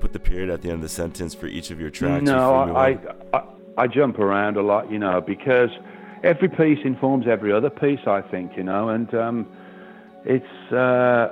put 0.00 0.12
the 0.12 0.20
period 0.20 0.50
at 0.50 0.60
the 0.60 0.68
end 0.68 0.76
of 0.76 0.82
the 0.82 0.88
sentence 0.88 1.34
for 1.34 1.46
each 1.46 1.70
of 1.70 1.80
your 1.80 1.90
tracks? 1.90 2.24
No, 2.24 2.54
I, 2.76 2.98
I 3.32 3.42
I 3.76 3.86
jump 3.86 4.18
around 4.18 4.56
a 4.56 4.62
lot, 4.62 4.90
you 4.90 4.98
know, 4.98 5.20
because 5.20 5.70
every 6.24 6.48
piece 6.48 6.78
informs 6.84 7.26
every 7.30 7.52
other 7.52 7.70
piece, 7.70 8.00
I 8.06 8.22
think, 8.22 8.52
you 8.56 8.64
know, 8.64 8.88
and 8.88 9.12
um, 9.14 9.46
it's 10.24 10.72
uh, 10.72 11.28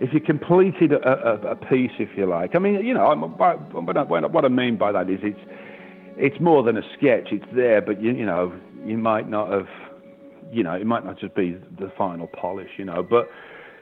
if 0.00 0.12
you 0.12 0.20
completed 0.20 0.92
a, 0.92 1.08
a, 1.08 1.52
a, 1.52 1.56
piece, 1.56 1.90
if 1.98 2.10
you 2.16 2.26
like. 2.26 2.54
I 2.54 2.58
mean, 2.58 2.84
you 2.84 2.94
know, 2.94 3.06
I'm, 3.06 3.22
what 3.22 4.44
I 4.44 4.48
mean 4.48 4.76
by 4.76 4.92
that 4.92 5.10
is 5.10 5.20
it's 5.22 5.40
it's 6.16 6.40
more 6.40 6.62
than 6.62 6.76
a 6.76 6.82
sketch. 6.96 7.28
It's 7.32 7.44
there, 7.54 7.80
but 7.80 8.00
you 8.00 8.12
you 8.12 8.26
know 8.26 8.52
you 8.84 8.98
might 8.98 9.28
not 9.28 9.50
have, 9.50 9.68
you 10.52 10.62
know, 10.62 10.74
it 10.74 10.86
might 10.86 11.04
not 11.04 11.18
just 11.18 11.34
be 11.34 11.58
the 11.78 11.90
final 11.96 12.28
polish, 12.28 12.70
you 12.76 12.84
know, 12.84 13.02
but 13.02 13.28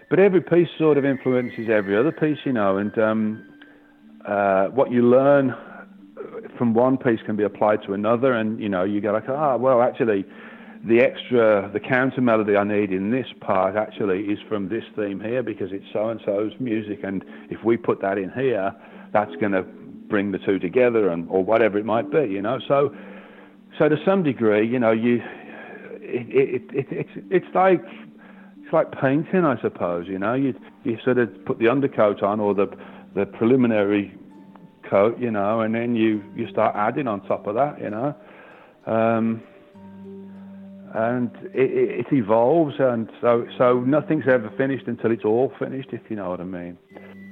but 0.08 0.18
every 0.18 0.40
piece 0.40 0.68
sort 0.78 0.98
of 0.98 1.04
influences 1.04 1.68
every 1.70 1.96
other 1.96 2.12
piece, 2.12 2.38
you 2.44 2.52
know, 2.52 2.78
and 2.78 2.96
um, 2.98 3.46
uh, 4.26 4.66
what 4.66 4.90
you 4.90 5.02
learn 5.02 5.54
from 6.56 6.74
one 6.74 6.96
piece 6.96 7.20
can 7.24 7.36
be 7.36 7.44
applied 7.44 7.82
to 7.84 7.94
another, 7.94 8.32
and 8.32 8.60
you 8.60 8.68
know 8.68 8.84
you 8.84 9.00
go 9.00 9.12
like, 9.12 9.28
ah, 9.28 9.56
well, 9.56 9.82
actually, 9.82 10.24
the 10.84 11.00
extra, 11.00 11.70
the 11.72 11.80
counter 11.80 12.20
melody 12.20 12.56
I 12.56 12.64
need 12.64 12.92
in 12.92 13.10
this 13.10 13.26
part 13.40 13.76
actually 13.76 14.24
is 14.24 14.38
from 14.48 14.68
this 14.68 14.84
theme 14.96 15.20
here 15.20 15.42
because 15.42 15.70
it's 15.72 15.84
so 15.92 16.08
and 16.08 16.20
so's 16.24 16.52
music, 16.58 17.00
and 17.02 17.24
if 17.50 17.64
we 17.64 17.76
put 17.76 18.00
that 18.02 18.18
in 18.18 18.30
here, 18.32 18.74
that's 19.12 19.34
going 19.36 19.52
to 19.52 19.62
bring 19.62 20.32
the 20.32 20.38
two 20.38 20.58
together, 20.58 21.08
and 21.08 21.28
or 21.30 21.44
whatever 21.44 21.78
it 21.78 21.84
might 21.84 22.10
be, 22.10 22.26
you 22.30 22.42
know. 22.42 22.58
So, 22.66 22.94
so 23.78 23.88
to 23.88 23.96
some 24.04 24.22
degree, 24.22 24.66
you 24.66 24.78
know, 24.78 24.92
you, 24.92 25.22
it, 26.00 26.62
it, 26.62 26.76
it, 26.76 26.86
it's 26.90 27.26
it's 27.30 27.54
like 27.54 27.84
it's 28.62 28.72
like 28.72 28.92
painting, 28.92 29.44
I 29.44 29.60
suppose. 29.60 30.06
You 30.06 30.18
know, 30.18 30.34
you 30.34 30.54
you 30.84 30.98
sort 31.04 31.18
of 31.18 31.44
put 31.44 31.58
the 31.58 31.68
undercoat 31.68 32.22
on 32.22 32.40
or 32.40 32.54
the 32.54 32.68
the 33.14 33.26
preliminary 33.26 34.14
coat, 34.88 35.18
you 35.18 35.30
know, 35.30 35.60
and 35.60 35.74
then 35.74 35.94
you, 35.94 36.22
you 36.36 36.48
start 36.50 36.74
adding 36.76 37.06
on 37.06 37.20
top 37.26 37.46
of 37.46 37.54
that, 37.54 37.80
you 37.80 37.90
know. 37.90 38.14
Um, 38.86 39.42
and 40.94 41.30
it, 41.54 42.06
it, 42.06 42.06
evolves, 42.12 42.76
and 42.78 43.10
so 43.20 43.46
so 43.58 43.80
nothing's 43.80 44.24
ever 44.26 44.50
finished 44.56 44.86
until 44.86 45.10
it's 45.10 45.24
all 45.24 45.52
finished, 45.58 45.90
if 45.92 46.00
you 46.08 46.16
know 46.16 46.30
what 46.30 46.40
I 46.40 46.44
mean. 46.44 46.78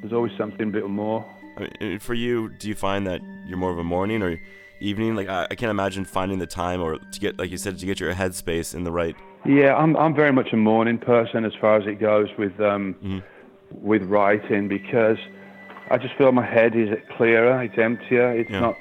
There's 0.01 0.13
always 0.13 0.33
something 0.37 0.69
a 0.69 0.73
bit 0.73 0.87
more. 0.89 1.25
I 1.57 1.69
mean, 1.81 1.99
for 1.99 2.13
you, 2.13 2.51
do 2.51 2.69
you 2.69 2.75
find 2.75 3.07
that 3.07 3.23
you're 3.47 3.57
more 3.57 3.73
of 3.73 3.79
a 3.79 3.85
morning 3.85 4.23
or 4.23 4.39
evening? 4.81 5.15
Like 5.15 5.29
I, 5.29 5.47
I 5.51 5.55
can't 5.55 5.71
imagine 5.71 6.05
finding 6.05 6.39
the 6.39 6.47
time 6.47 6.83
or 6.83 6.99
to 6.99 7.21
get, 7.21 7.39
like 7.39 7.51
you 7.51 7.57
said, 7.57 7.79
to 7.79 7.87
get 7.87 7.99
your 7.99 8.13
headspace 8.15 8.75
in 8.75 8.85
the 8.85 8.93
right. 8.93 9.17
Yeah, 9.47 9.75
I'm 9.75 9.97
I'm 9.97 10.15
very 10.15 10.33
much 10.33 10.49
a 10.53 10.57
morning 10.57 10.99
person 10.99 11.47
as 11.47 11.53
far 11.59 11.81
as 11.81 11.87
it 11.87 11.99
goes 11.99 12.29
with 12.39 12.61
um, 12.61 12.95
Mm-hmm. 13.03 13.19
with 13.87 14.03
writing 14.03 14.69
because 14.69 15.17
I 15.91 15.99
just 15.99 16.15
feel 16.17 16.33
my 16.33 16.45
head 16.45 16.75
is 16.75 16.89
clearer, 17.17 17.63
it's 17.63 17.79
emptier, 17.79 18.33
it's 18.33 18.51
Yeah. 18.51 18.61
not, 18.61 18.77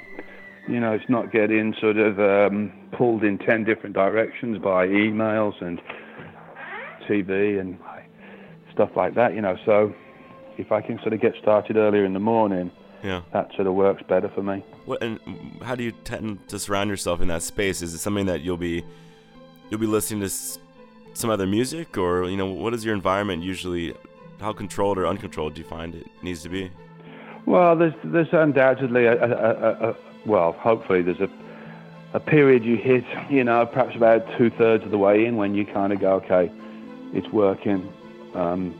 you 0.68 0.80
know, 0.80 0.94
it's 0.94 1.08
not 1.10 1.32
getting 1.32 1.74
sort 1.80 1.98
of 1.98 2.20
um, 2.20 2.72
pulled 2.92 3.24
in 3.24 3.38
ten 3.38 3.64
different 3.64 3.96
directions 3.96 4.58
by 4.58 4.88
emails 4.88 5.60
and 5.62 5.80
TV 7.08 7.60
and 7.60 7.78
stuff 8.74 8.90
like 8.96 9.14
that, 9.16 9.36
you 9.36 9.42
know. 9.42 9.56
So 9.66 9.94
if 10.58 10.72
I 10.72 10.82
can 10.82 10.98
sort 11.00 11.14
of 11.14 11.22
get 11.22 11.36
started 11.42 11.78
earlier 11.78 12.06
in 12.06 12.14
the 12.14 12.20
morning, 12.20 12.72
Yeah. 13.04 13.22
that 13.34 13.54
sort 13.56 13.68
of 13.68 13.76
works 13.76 14.02
better 14.10 14.30
for 14.30 14.42
me. 14.42 14.64
What 14.86 15.04
and 15.04 15.20
how 15.62 15.76
do 15.76 15.84
you 15.84 15.92
tend 15.92 16.48
to 16.50 16.58
surround 16.58 16.90
yourself 16.90 17.22
in 17.22 17.28
that 17.28 17.44
space? 17.44 17.82
Is 17.84 17.94
it 17.94 18.00
something 18.00 18.26
that 18.26 18.42
you'll 18.42 18.58
be 18.58 18.84
you'll 19.70 19.80
be 19.80 19.86
listening 19.88 20.22
to 20.22 20.26
s- 20.28 20.58
some 21.14 21.30
other 21.30 21.46
music, 21.46 21.98
or 21.98 22.26
you 22.26 22.38
know, 22.38 22.48
what 22.48 22.74
is 22.74 22.84
your 22.84 22.96
environment 22.96 23.44
usually? 23.44 23.94
How 24.42 24.52
controlled 24.54 24.98
or 24.98 25.06
uncontrolled 25.08 25.54
do 25.54 25.62
you 25.62 25.68
find 25.68 25.94
it 25.96 26.08
needs 26.24 26.42
to 26.44 26.50
be? 26.50 26.72
Well, 27.46 27.76
there's 27.76 27.94
there's 28.04 28.32
undoubtedly 28.32 29.06
a, 29.06 29.14
a, 29.14 29.30
a, 29.30 29.90
a 29.90 29.96
well, 30.26 30.54
hopefully 30.54 31.02
there's 31.02 31.20
a 31.20 31.30
a 32.14 32.20
period 32.20 32.64
you 32.64 32.78
hit, 32.78 33.04
you 33.30 33.44
know, 33.44 33.66
perhaps 33.66 33.94
about 33.96 34.26
two 34.38 34.50
thirds 34.50 34.86
of 34.86 34.92
the 34.92 34.98
way 34.98 35.26
in 35.26 35.36
when 35.36 35.54
you 35.54 35.66
kind 35.66 35.92
of 35.92 36.00
go, 36.00 36.14
okay, 36.14 36.50
it's 37.14 37.28
working. 37.28 37.92
Um, 38.34 38.74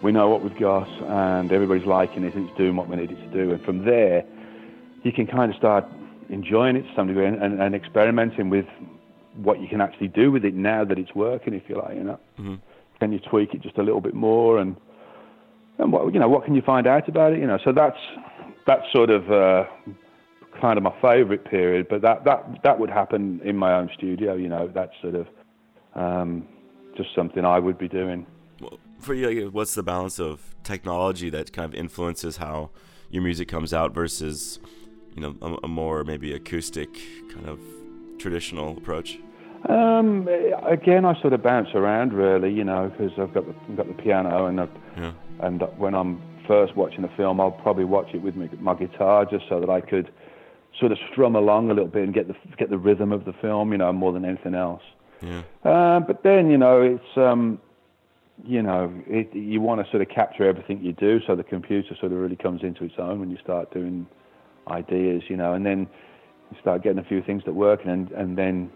we 0.00 0.12
know 0.12 0.28
what 0.28 0.42
we've 0.42 0.58
got, 0.58 0.88
and 0.88 1.50
everybody's 1.52 1.86
liking 1.86 2.22
it, 2.22 2.34
and 2.34 2.48
it's 2.48 2.56
doing 2.56 2.76
what 2.76 2.88
we 2.88 2.96
need 2.96 3.10
it 3.10 3.16
to 3.16 3.26
do. 3.28 3.50
And 3.52 3.60
from 3.64 3.84
there, 3.84 4.24
you 5.02 5.10
can 5.12 5.26
kind 5.26 5.50
of 5.50 5.56
start 5.56 5.84
enjoying 6.28 6.76
it 6.76 6.82
to 6.82 6.94
some 6.94 7.08
degree 7.08 7.26
and, 7.26 7.42
and, 7.42 7.60
and 7.60 7.74
experimenting 7.74 8.48
with 8.48 8.66
what 9.36 9.60
you 9.60 9.66
can 9.66 9.80
actually 9.80 10.08
do 10.08 10.30
with 10.30 10.44
it 10.44 10.54
now 10.54 10.84
that 10.84 10.98
it's 10.98 11.14
working, 11.16 11.52
if 11.52 11.68
you 11.68 11.76
like, 11.76 11.96
you 11.96 12.04
know. 12.04 12.20
Mhm. 12.38 12.60
Can 13.00 13.12
you 13.12 13.18
tweak 13.18 13.54
it 13.54 13.60
just 13.60 13.78
a 13.78 13.82
little 13.82 14.00
bit 14.00 14.14
more 14.14 14.58
and 14.58 14.76
and 15.78 15.92
what 15.92 16.12
you 16.12 16.20
know 16.20 16.28
what 16.28 16.44
can 16.44 16.54
you 16.54 16.62
find 16.62 16.86
out 16.86 17.08
about 17.08 17.32
it 17.32 17.38
you 17.38 17.46
know 17.46 17.58
so 17.64 17.72
that's 17.72 17.98
that's 18.66 18.82
sort 18.92 19.10
of 19.10 19.30
uh, 19.30 19.64
kind 20.60 20.76
of 20.76 20.84
my 20.84 20.94
favorite 21.00 21.44
period 21.44 21.86
but 21.88 22.02
that 22.02 22.24
that 22.24 22.44
that 22.62 22.78
would 22.78 22.90
happen 22.90 23.40
in 23.44 23.56
my 23.56 23.74
own 23.74 23.90
studio 23.96 24.34
you 24.34 24.48
know 24.48 24.70
that's 24.74 24.92
sort 25.00 25.14
of 25.14 25.26
um, 25.94 26.46
just 26.96 27.10
something 27.14 27.44
I 27.44 27.58
would 27.58 27.78
be 27.78 27.88
doing 27.88 28.26
Well, 28.60 28.78
for 29.00 29.14
you, 29.14 29.50
what's 29.50 29.74
the 29.74 29.82
balance 29.82 30.18
of 30.18 30.54
technology 30.62 31.30
that 31.30 31.52
kind 31.52 31.66
of 31.66 31.74
influences 31.78 32.36
how 32.36 32.70
your 33.10 33.22
music 33.22 33.48
comes 33.48 33.74
out 33.74 33.92
versus, 33.92 34.58
you 35.14 35.20
know, 35.20 35.36
a, 35.42 35.66
a 35.66 35.68
more 35.68 36.02
maybe 36.04 36.32
acoustic 36.32 36.88
kind 37.32 37.46
of 37.48 37.60
traditional 38.18 38.76
approach? 38.78 39.18
um, 39.68 40.28
again 40.66 41.04
I 41.04 41.20
sort 41.20 41.32
of 41.32 41.42
bounce 41.42 41.68
around 41.74 42.12
really 42.12 42.52
you 42.52 42.64
know 42.64 42.90
because 42.90 43.12
I've 43.18 43.32
got 43.32 43.46
the, 43.46 43.54
I've 43.68 43.76
got 43.76 43.88
the 43.88 44.02
piano 44.02 44.46
and 44.46 44.60
I've, 44.60 44.70
Yeah. 44.96 45.12
And 45.42 45.62
when 45.76 45.94
I'm 45.94 46.22
first 46.46 46.76
watching 46.76 47.04
a 47.04 47.16
film 47.16 47.40
I'll 47.40 47.50
probably 47.50 47.84
watch 47.84 48.08
it 48.14 48.22
with 48.22 48.34
my, 48.36 48.48
my 48.58 48.74
guitar 48.74 49.24
just 49.24 49.44
so 49.48 49.60
that 49.60 49.70
I 49.70 49.80
could 49.80 50.10
sort 50.78 50.92
of 50.92 50.98
strum 51.10 51.36
along 51.36 51.70
a 51.70 51.74
little 51.74 51.88
bit 51.88 52.04
and 52.04 52.14
get 52.14 52.28
the 52.28 52.34
get 52.56 52.70
the 52.70 52.78
rhythm 52.78 53.12
of 53.12 53.24
the 53.24 53.32
film 53.40 53.72
you 53.72 53.78
know 53.78 53.92
more 53.92 54.12
than 54.12 54.24
anything 54.24 54.54
else 54.54 54.82
Yeah. 55.20 55.42
Uh, 55.64 56.00
but 56.00 56.22
then 56.22 56.50
you 56.50 56.58
know 56.58 56.82
it's 56.82 57.16
um, 57.16 57.60
you 58.44 58.62
know 58.62 58.92
it, 59.06 59.34
you 59.34 59.60
want 59.60 59.84
to 59.84 59.90
sort 59.90 60.02
of 60.02 60.08
capture 60.08 60.44
everything 60.44 60.82
you 60.82 60.92
do, 60.92 61.20
so 61.26 61.36
the 61.36 61.44
computer 61.44 61.94
sort 62.00 62.12
of 62.12 62.18
really 62.18 62.36
comes 62.36 62.62
into 62.62 62.84
its 62.84 62.94
own 62.98 63.20
when 63.20 63.30
you 63.30 63.38
start 63.42 63.72
doing 63.72 64.06
ideas, 64.68 65.22
you 65.28 65.36
know, 65.36 65.54
and 65.54 65.64
then 65.64 65.88
you 66.50 66.56
start 66.60 66.82
getting 66.82 66.98
a 66.98 67.04
few 67.04 67.22
things 67.22 67.42
that 67.44 67.52
work, 67.52 67.80
and 67.84 68.10
and 68.12 68.36
then 68.36 68.70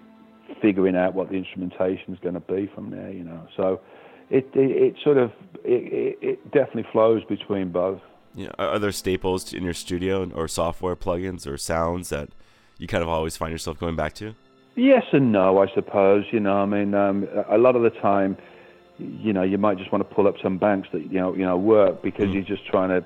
figuring 0.62 0.96
out 0.96 1.14
what 1.14 1.28
the 1.30 1.34
instrumentation 1.34 2.14
is 2.14 2.20
going 2.20 2.34
to 2.34 2.40
be 2.40 2.70
from 2.74 2.90
there, 2.90 3.10
you 3.10 3.24
know. 3.24 3.46
So 3.56 3.80
it 4.30 4.48
it, 4.54 4.70
it 4.70 4.94
sort 5.02 5.18
of 5.18 5.30
it, 5.64 5.92
it, 5.92 6.18
it 6.22 6.44
definitely 6.52 6.86
flows 6.92 7.22
between 7.24 7.70
both. 7.72 8.00
Yeah. 8.34 8.48
Are, 8.58 8.70
are 8.70 8.78
there 8.78 8.92
staples 8.92 9.52
in 9.52 9.62
your 9.64 9.74
studio 9.74 10.30
or 10.34 10.46
software 10.48 10.96
plugins 10.96 11.46
or 11.46 11.56
sounds 11.56 12.10
that 12.10 12.28
you 12.78 12.86
kind 12.86 13.02
of 13.02 13.08
always 13.08 13.36
find 13.36 13.50
yourself 13.50 13.78
going 13.78 13.96
back 13.96 14.12
to? 14.14 14.34
Yes 14.74 15.04
and 15.12 15.32
no, 15.32 15.58
I 15.58 15.66
suppose. 15.74 16.24
You 16.32 16.40
know, 16.40 16.56
I 16.58 16.66
mean, 16.66 16.94
um, 16.94 17.26
a 17.48 17.56
lot 17.56 17.76
of 17.76 17.82
the 17.82 17.90
time, 17.90 18.36
you 18.98 19.32
know, 19.32 19.42
you 19.42 19.56
might 19.56 19.78
just 19.78 19.90
want 19.90 20.06
to 20.08 20.14
pull 20.14 20.26
up 20.28 20.34
some 20.42 20.58
banks 20.58 20.88
that 20.92 21.10
you 21.10 21.18
know, 21.18 21.34
you 21.34 21.44
know, 21.46 21.56
work 21.56 22.02
because 22.02 22.26
Mm. 22.28 22.34
you're 22.34 22.42
just 22.56 22.66
trying 22.66 22.90
to 22.90 23.04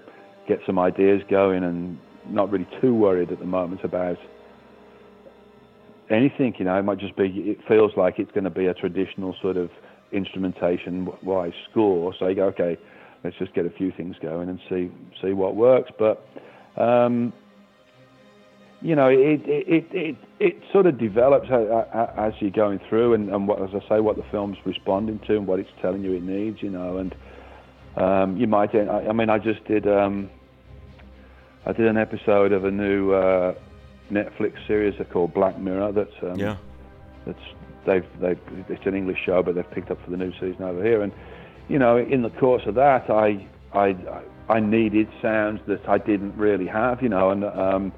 get 0.49 0.59
some 0.67 0.79
ideas 0.81 1.23
going 1.31 1.63
and 1.63 1.97
not 2.29 2.51
really 2.51 2.67
too 2.81 2.93
worried 2.95 3.31
at 3.31 3.39
the 3.39 3.45
moment 3.47 3.85
about 3.85 4.19
anything. 6.11 6.55
You 6.59 6.65
know, 6.65 6.77
it 6.79 6.83
might 6.83 6.99
just 6.99 7.17
be. 7.17 7.27
It 7.29 7.59
feels 7.69 7.93
like 7.97 8.19
it's 8.19 8.31
going 8.33 8.45
to 8.45 8.51
be 8.51 8.67
a 8.67 8.75
traditional 8.75 9.35
sort 9.41 9.57
of 9.57 9.71
instrumentation-wise 10.13 11.53
score. 11.71 12.15
So 12.19 12.29
you 12.29 12.35
go, 12.35 12.47
okay, 12.47 12.79
let's 13.25 13.37
just 13.39 13.55
get 13.55 13.67
a 13.67 13.71
few 13.71 13.93
things 13.93 14.17
going 14.21 14.49
and 14.49 14.61
see 14.69 14.91
see 15.23 15.33
what 15.33 15.57
works. 15.57 15.91
But 15.99 16.27
um, 16.77 17.33
you 18.83 18.97
know, 18.97 19.09
it 19.09 19.43
it, 19.47 19.87
it, 19.93 20.17
it, 20.39 20.63
sort 20.73 20.87
of 20.87 20.99
develops 20.99 21.49
as 21.51 22.33
you're 22.41 22.51
going 22.51 22.81
through, 22.89 23.15
and, 23.15 23.29
and 23.29 23.47
what, 23.47 23.61
as 23.63 23.71
I 23.75 23.87
say, 23.89 24.01
what 24.01 24.17
the 24.17 24.25
film's 24.31 24.57
responding 24.65 25.21
to 25.27 25.37
and 25.37 25.47
what 25.47 25.61
it's 25.61 25.71
telling 25.83 26.03
you 26.03 26.15
it 26.15 26.23
needs, 26.23 26.63
you 26.63 26.71
know, 26.71 26.99
and 26.99 27.15
um, 27.97 28.37
you 28.37 28.47
might. 28.47 28.75
I, 28.75 29.09
I 29.09 29.13
mean, 29.13 29.29
I 29.29 29.39
just 29.39 29.65
did. 29.65 29.87
Um, 29.87 30.31
I 31.67 31.73
did 31.73 31.87
an 31.87 31.99
episode 31.99 32.53
of 32.53 32.65
a 32.65 32.71
new 32.71 33.13
uh, 33.13 33.55
Netflix 34.11 34.55
series 34.67 34.95
called 35.13 35.35
Black 35.35 35.59
Mirror. 35.59 35.93
That's 35.93 36.23
um, 36.23 36.39
Yeah. 36.39 36.57
that's 37.27 37.39
they've 37.91 38.21
they've 38.21 38.41
it's 38.69 38.87
an 38.87 38.95
English 38.95 39.19
show, 39.25 39.43
but 39.43 39.55
they've 39.55 39.71
picked 39.71 39.91
up 39.91 40.03
for 40.05 40.11
the 40.11 40.17
new 40.17 40.33
season 40.35 40.63
over 40.63 40.83
here. 40.83 41.03
And 41.03 41.13
you 41.69 41.79
know, 41.79 41.97
in 41.99 42.23
the 42.23 42.31
course 42.31 42.63
of 42.67 42.75
that, 42.77 43.11
I 43.11 43.47
I 43.73 43.97
I 44.49 44.61
needed 44.61 45.09
sounds 45.23 45.61
that 45.67 45.89
I 45.89 45.99
didn't 45.99 46.37
really 46.37 46.67
have, 46.67 47.03
you 47.03 47.09
know, 47.09 47.31
and 47.31 47.45
um, 47.45 47.93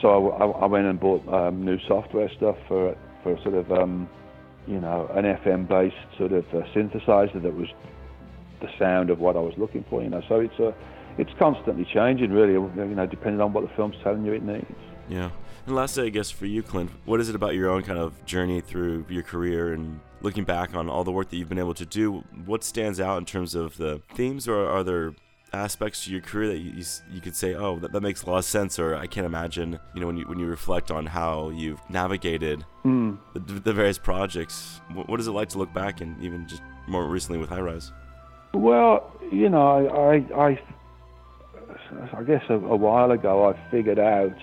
so 0.00 0.30
I, 0.30 0.64
I 0.64 0.66
went 0.66 0.86
and 0.86 0.98
bought 0.98 1.26
um, 1.32 1.64
new 1.64 1.78
software 1.86 2.30
stuff 2.36 2.56
for 2.68 2.96
for 3.22 3.38
sort 3.42 3.54
of 3.54 3.70
um, 3.72 4.08
you 4.66 4.80
know 4.80 5.10
an 5.14 5.24
FM 5.24 5.68
based 5.68 5.96
sort 6.18 6.32
of 6.32 6.44
uh, 6.54 6.62
synthesizer 6.74 7.42
that 7.42 7.54
was 7.54 7.68
the 8.60 8.68
sound 8.78 9.10
of 9.10 9.18
what 9.18 9.36
I 9.36 9.40
was 9.40 9.54
looking 9.56 9.84
for, 9.88 10.02
you 10.02 10.10
know. 10.10 10.22
So 10.28 10.40
it's 10.40 10.58
a 10.58 10.74
it's 11.18 11.32
constantly 11.38 11.84
changing, 11.92 12.30
really, 12.30 12.52
you 12.52 12.94
know, 12.94 13.06
depending 13.06 13.40
on 13.40 13.52
what 13.52 13.62
the 13.68 13.74
film's 13.76 13.96
telling 14.02 14.24
you 14.24 14.32
it 14.32 14.42
needs. 14.42 14.64
Yeah. 15.08 15.30
And 15.70 15.76
lastly, 15.76 16.06
I 16.06 16.08
guess 16.08 16.32
for 16.32 16.46
you, 16.46 16.64
Clint, 16.64 16.90
what 17.04 17.20
is 17.20 17.28
it 17.28 17.36
about 17.36 17.54
your 17.54 17.70
own 17.70 17.84
kind 17.84 17.96
of 17.96 18.24
journey 18.24 18.60
through 18.60 19.06
your 19.08 19.22
career 19.22 19.72
and 19.72 20.00
looking 20.20 20.42
back 20.42 20.74
on 20.74 20.90
all 20.90 21.04
the 21.04 21.12
work 21.12 21.30
that 21.30 21.36
you've 21.36 21.48
been 21.48 21.60
able 21.60 21.74
to 21.74 21.86
do? 21.86 22.24
What 22.44 22.64
stands 22.64 22.98
out 22.98 23.18
in 23.18 23.24
terms 23.24 23.54
of 23.54 23.76
the 23.76 24.02
themes, 24.16 24.48
or 24.48 24.66
are 24.68 24.82
there 24.82 25.14
aspects 25.52 26.06
to 26.06 26.10
your 26.10 26.22
career 26.22 26.48
that 26.48 26.58
you, 26.58 26.72
you, 26.72 26.84
you 27.12 27.20
could 27.20 27.36
say, 27.36 27.54
oh, 27.54 27.78
that, 27.78 27.92
that 27.92 28.00
makes 28.00 28.24
a 28.24 28.26
lot 28.28 28.38
of 28.38 28.44
sense, 28.46 28.80
or 28.80 28.96
I 28.96 29.06
can't 29.06 29.24
imagine, 29.24 29.78
you 29.94 30.00
know, 30.00 30.08
when 30.08 30.16
you 30.16 30.24
when 30.26 30.40
you 30.40 30.46
reflect 30.46 30.90
on 30.90 31.06
how 31.06 31.50
you've 31.50 31.80
navigated 31.88 32.64
Mm. 32.84 33.18
the, 33.34 33.38
the 33.38 33.72
various 33.72 33.96
projects, 33.98 34.80
what, 34.92 35.08
what 35.08 35.20
is 35.20 35.28
it 35.28 35.32
like 35.32 35.50
to 35.50 35.58
look 35.58 35.72
back 35.72 36.00
and 36.00 36.20
even 36.20 36.48
just 36.48 36.62
more 36.88 37.06
recently 37.06 37.38
with 37.38 37.48
High 37.48 37.60
Rise? 37.60 37.92
Well, 38.54 39.12
you 39.30 39.48
know, 39.48 39.68
I, 39.68 40.16
I, 40.34 40.48
I, 40.48 42.18
I 42.18 42.22
guess 42.24 42.42
a, 42.48 42.54
a 42.54 42.76
while 42.76 43.12
ago 43.12 43.48
I 43.48 43.70
figured 43.70 44.00
out 44.00 44.34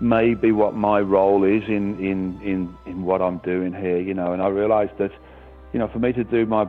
maybe 0.00 0.50
what 0.50 0.74
my 0.74 1.00
role 1.00 1.44
is 1.44 1.62
in, 1.68 1.98
in, 1.98 2.40
in, 2.42 2.76
in 2.86 3.02
what 3.02 3.20
I'm 3.20 3.38
doing 3.38 3.72
here, 3.72 4.00
you 4.00 4.14
know, 4.14 4.32
and 4.32 4.42
I 4.42 4.48
realised 4.48 4.96
that, 4.98 5.12
you 5.72 5.78
know, 5.78 5.88
for 5.88 5.98
me 5.98 6.12
to 6.14 6.24
do 6.24 6.46
my 6.46 6.66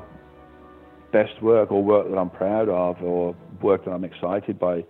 best 1.11 1.41
work 1.41 1.71
or 1.71 1.83
work 1.83 2.09
that 2.09 2.17
I'm 2.17 2.29
proud 2.29 2.69
of 2.69 3.01
or 3.01 3.35
work 3.61 3.85
that 3.85 3.91
I'm 3.91 4.03
excited 4.03 4.59
by, 4.59 4.85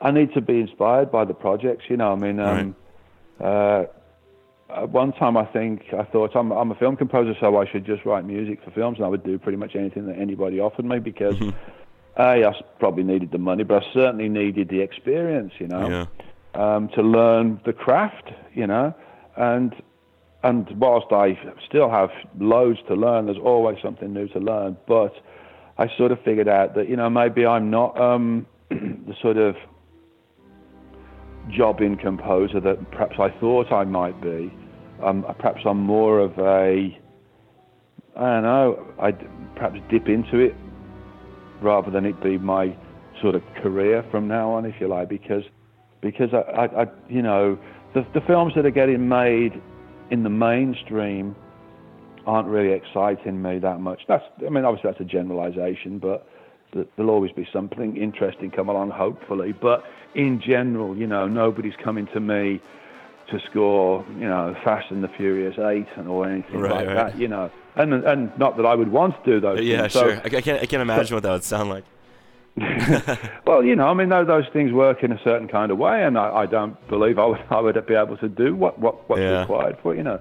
I 0.00 0.10
need 0.10 0.32
to 0.34 0.40
be 0.40 0.60
inspired 0.60 1.10
by 1.10 1.24
the 1.24 1.34
projects, 1.34 1.84
you 1.88 1.96
know. 1.96 2.12
I 2.12 2.16
mean, 2.16 2.40
um, 2.40 2.76
uh, 3.40 3.84
at 4.70 4.88
one 4.88 5.12
time 5.12 5.36
I 5.36 5.44
think 5.44 5.92
I 5.92 6.04
thought 6.04 6.36
I'm, 6.36 6.52
I'm 6.52 6.70
a 6.70 6.74
film 6.76 6.96
composer, 6.96 7.34
so 7.40 7.56
I 7.58 7.66
should 7.70 7.84
just 7.84 8.04
write 8.04 8.24
music 8.24 8.62
for 8.64 8.70
films, 8.70 8.98
and 8.98 9.04
I 9.04 9.08
would 9.08 9.24
do 9.24 9.38
pretty 9.38 9.58
much 9.58 9.74
anything 9.74 10.06
that 10.06 10.16
anybody 10.16 10.60
offered 10.60 10.84
me 10.84 11.00
because 11.00 11.36
I 12.16 12.44
probably 12.78 13.02
needed 13.02 13.32
the 13.32 13.38
money, 13.38 13.64
but 13.64 13.82
I 13.82 13.92
certainly 13.92 14.28
needed 14.28 14.68
the 14.68 14.80
experience, 14.80 15.52
you 15.58 15.66
know, 15.66 15.88
Yeah. 15.88 16.06
Um, 16.54 16.88
to 16.94 17.02
learn 17.02 17.60
the 17.64 17.72
craft, 17.72 18.30
you 18.54 18.66
know, 18.66 18.94
and 19.36 19.74
and 20.42 20.66
whilst 20.78 21.12
I 21.12 21.38
still 21.68 21.90
have 21.90 22.10
loads 22.38 22.78
to 22.88 22.94
learn, 22.94 23.26
there's 23.26 23.38
always 23.38 23.76
something 23.82 24.12
new 24.12 24.26
to 24.28 24.38
learn. 24.38 24.76
But 24.88 25.12
I 25.78 25.86
sort 25.98 26.12
of 26.12 26.18
figured 26.24 26.48
out 26.48 26.74
that 26.74 26.88
you 26.88 26.96
know 26.96 27.10
maybe 27.10 27.46
I'm 27.46 27.70
not 27.70 28.00
um, 28.00 28.46
the 28.70 29.14
sort 29.20 29.36
of 29.36 29.54
jobbing 31.50 31.96
composer 31.96 32.60
that 32.60 32.90
perhaps 32.90 33.16
I 33.18 33.30
thought 33.40 33.72
I 33.72 33.84
might 33.84 34.20
be. 34.20 34.52
Um, 35.02 35.24
perhaps 35.38 35.60
I'm 35.64 35.80
more 35.80 36.20
of 36.20 36.38
a 36.38 36.98
I 38.16 38.20
don't 38.20 38.42
know. 38.42 38.86
I 39.00 39.12
perhaps 39.54 39.78
dip 39.90 40.08
into 40.08 40.38
it 40.38 40.54
rather 41.62 41.90
than 41.90 42.04
it 42.04 42.20
be 42.22 42.38
my 42.38 42.76
sort 43.20 43.34
of 43.34 43.42
career 43.62 44.04
from 44.10 44.28
now 44.28 44.50
on, 44.52 44.64
if 44.64 44.74
you 44.80 44.88
like, 44.88 45.08
because 45.08 45.42
because 46.00 46.30
I, 46.32 46.38
I, 46.38 46.82
I 46.82 46.86
you 47.08 47.22
know, 47.22 47.58
the, 47.94 48.06
the 48.14 48.20
films 48.26 48.54
that 48.56 48.66
are 48.66 48.70
getting 48.70 49.08
made 49.08 49.60
in 50.10 50.22
the 50.22 50.30
mainstream 50.30 51.34
aren't 52.26 52.48
really 52.48 52.72
exciting 52.72 53.40
me 53.40 53.58
that 53.58 53.80
much. 53.80 54.02
That's, 54.08 54.24
I 54.44 54.50
mean, 54.50 54.64
obviously 54.64 54.90
that's 54.90 55.00
a 55.00 55.04
generalization, 55.04 55.98
but 55.98 56.26
there'll 56.72 57.10
always 57.10 57.32
be 57.32 57.48
something 57.52 57.96
interesting 57.96 58.50
come 58.50 58.68
along, 58.68 58.90
hopefully. 58.90 59.52
But 59.52 59.84
in 60.14 60.40
general, 60.40 60.96
you 60.96 61.06
know, 61.06 61.26
nobody's 61.26 61.74
coming 61.82 62.06
to 62.14 62.20
me 62.20 62.60
to 63.30 63.40
score, 63.50 64.04
you 64.14 64.28
know, 64.28 64.54
Fast 64.64 64.90
and 64.90 65.02
the 65.02 65.08
Furious 65.08 65.56
Eight 65.58 65.86
and 65.96 66.08
or 66.08 66.28
anything 66.28 66.60
right, 66.60 66.72
like 66.72 66.86
right. 66.86 67.12
that, 67.12 67.18
you 67.18 67.28
know. 67.28 67.50
And 67.76 67.94
and 67.94 68.36
not 68.36 68.56
that 68.56 68.66
I 68.66 68.74
would 68.74 68.90
want 68.90 69.22
to 69.24 69.30
do 69.30 69.40
those. 69.40 69.60
Yeah, 69.60 69.82
things. 69.82 69.92
sure. 69.92 70.16
So, 70.16 70.22
I 70.24 70.40
can't 70.40 70.60
I 70.60 70.66
can't 70.66 70.82
imagine 70.82 71.06
so, 71.06 71.14
what 71.14 71.22
that 71.22 71.32
would 71.32 71.44
sound 71.44 71.70
like. 71.70 71.84
well, 73.46 73.64
you 73.64 73.76
know, 73.76 73.88
I 73.88 73.94
mean, 73.94 74.08
those 74.08 74.44
things 74.52 74.72
work 74.72 75.02
in 75.02 75.12
a 75.12 75.20
certain 75.22 75.48
kind 75.48 75.70
of 75.70 75.78
way, 75.78 76.04
and 76.04 76.18
I, 76.18 76.30
I 76.42 76.46
don't 76.46 76.76
believe 76.88 77.18
I 77.18 77.26
would 77.26 77.40
I 77.50 77.60
would 77.60 77.86
be 77.86 77.94
able 77.94 78.16
to 78.18 78.28
do 78.28 78.54
what 78.54 78.78
what 78.78 79.08
what's 79.08 79.20
yeah. 79.20 79.40
required 79.40 79.78
for 79.82 79.94
you 79.94 80.02
know. 80.02 80.20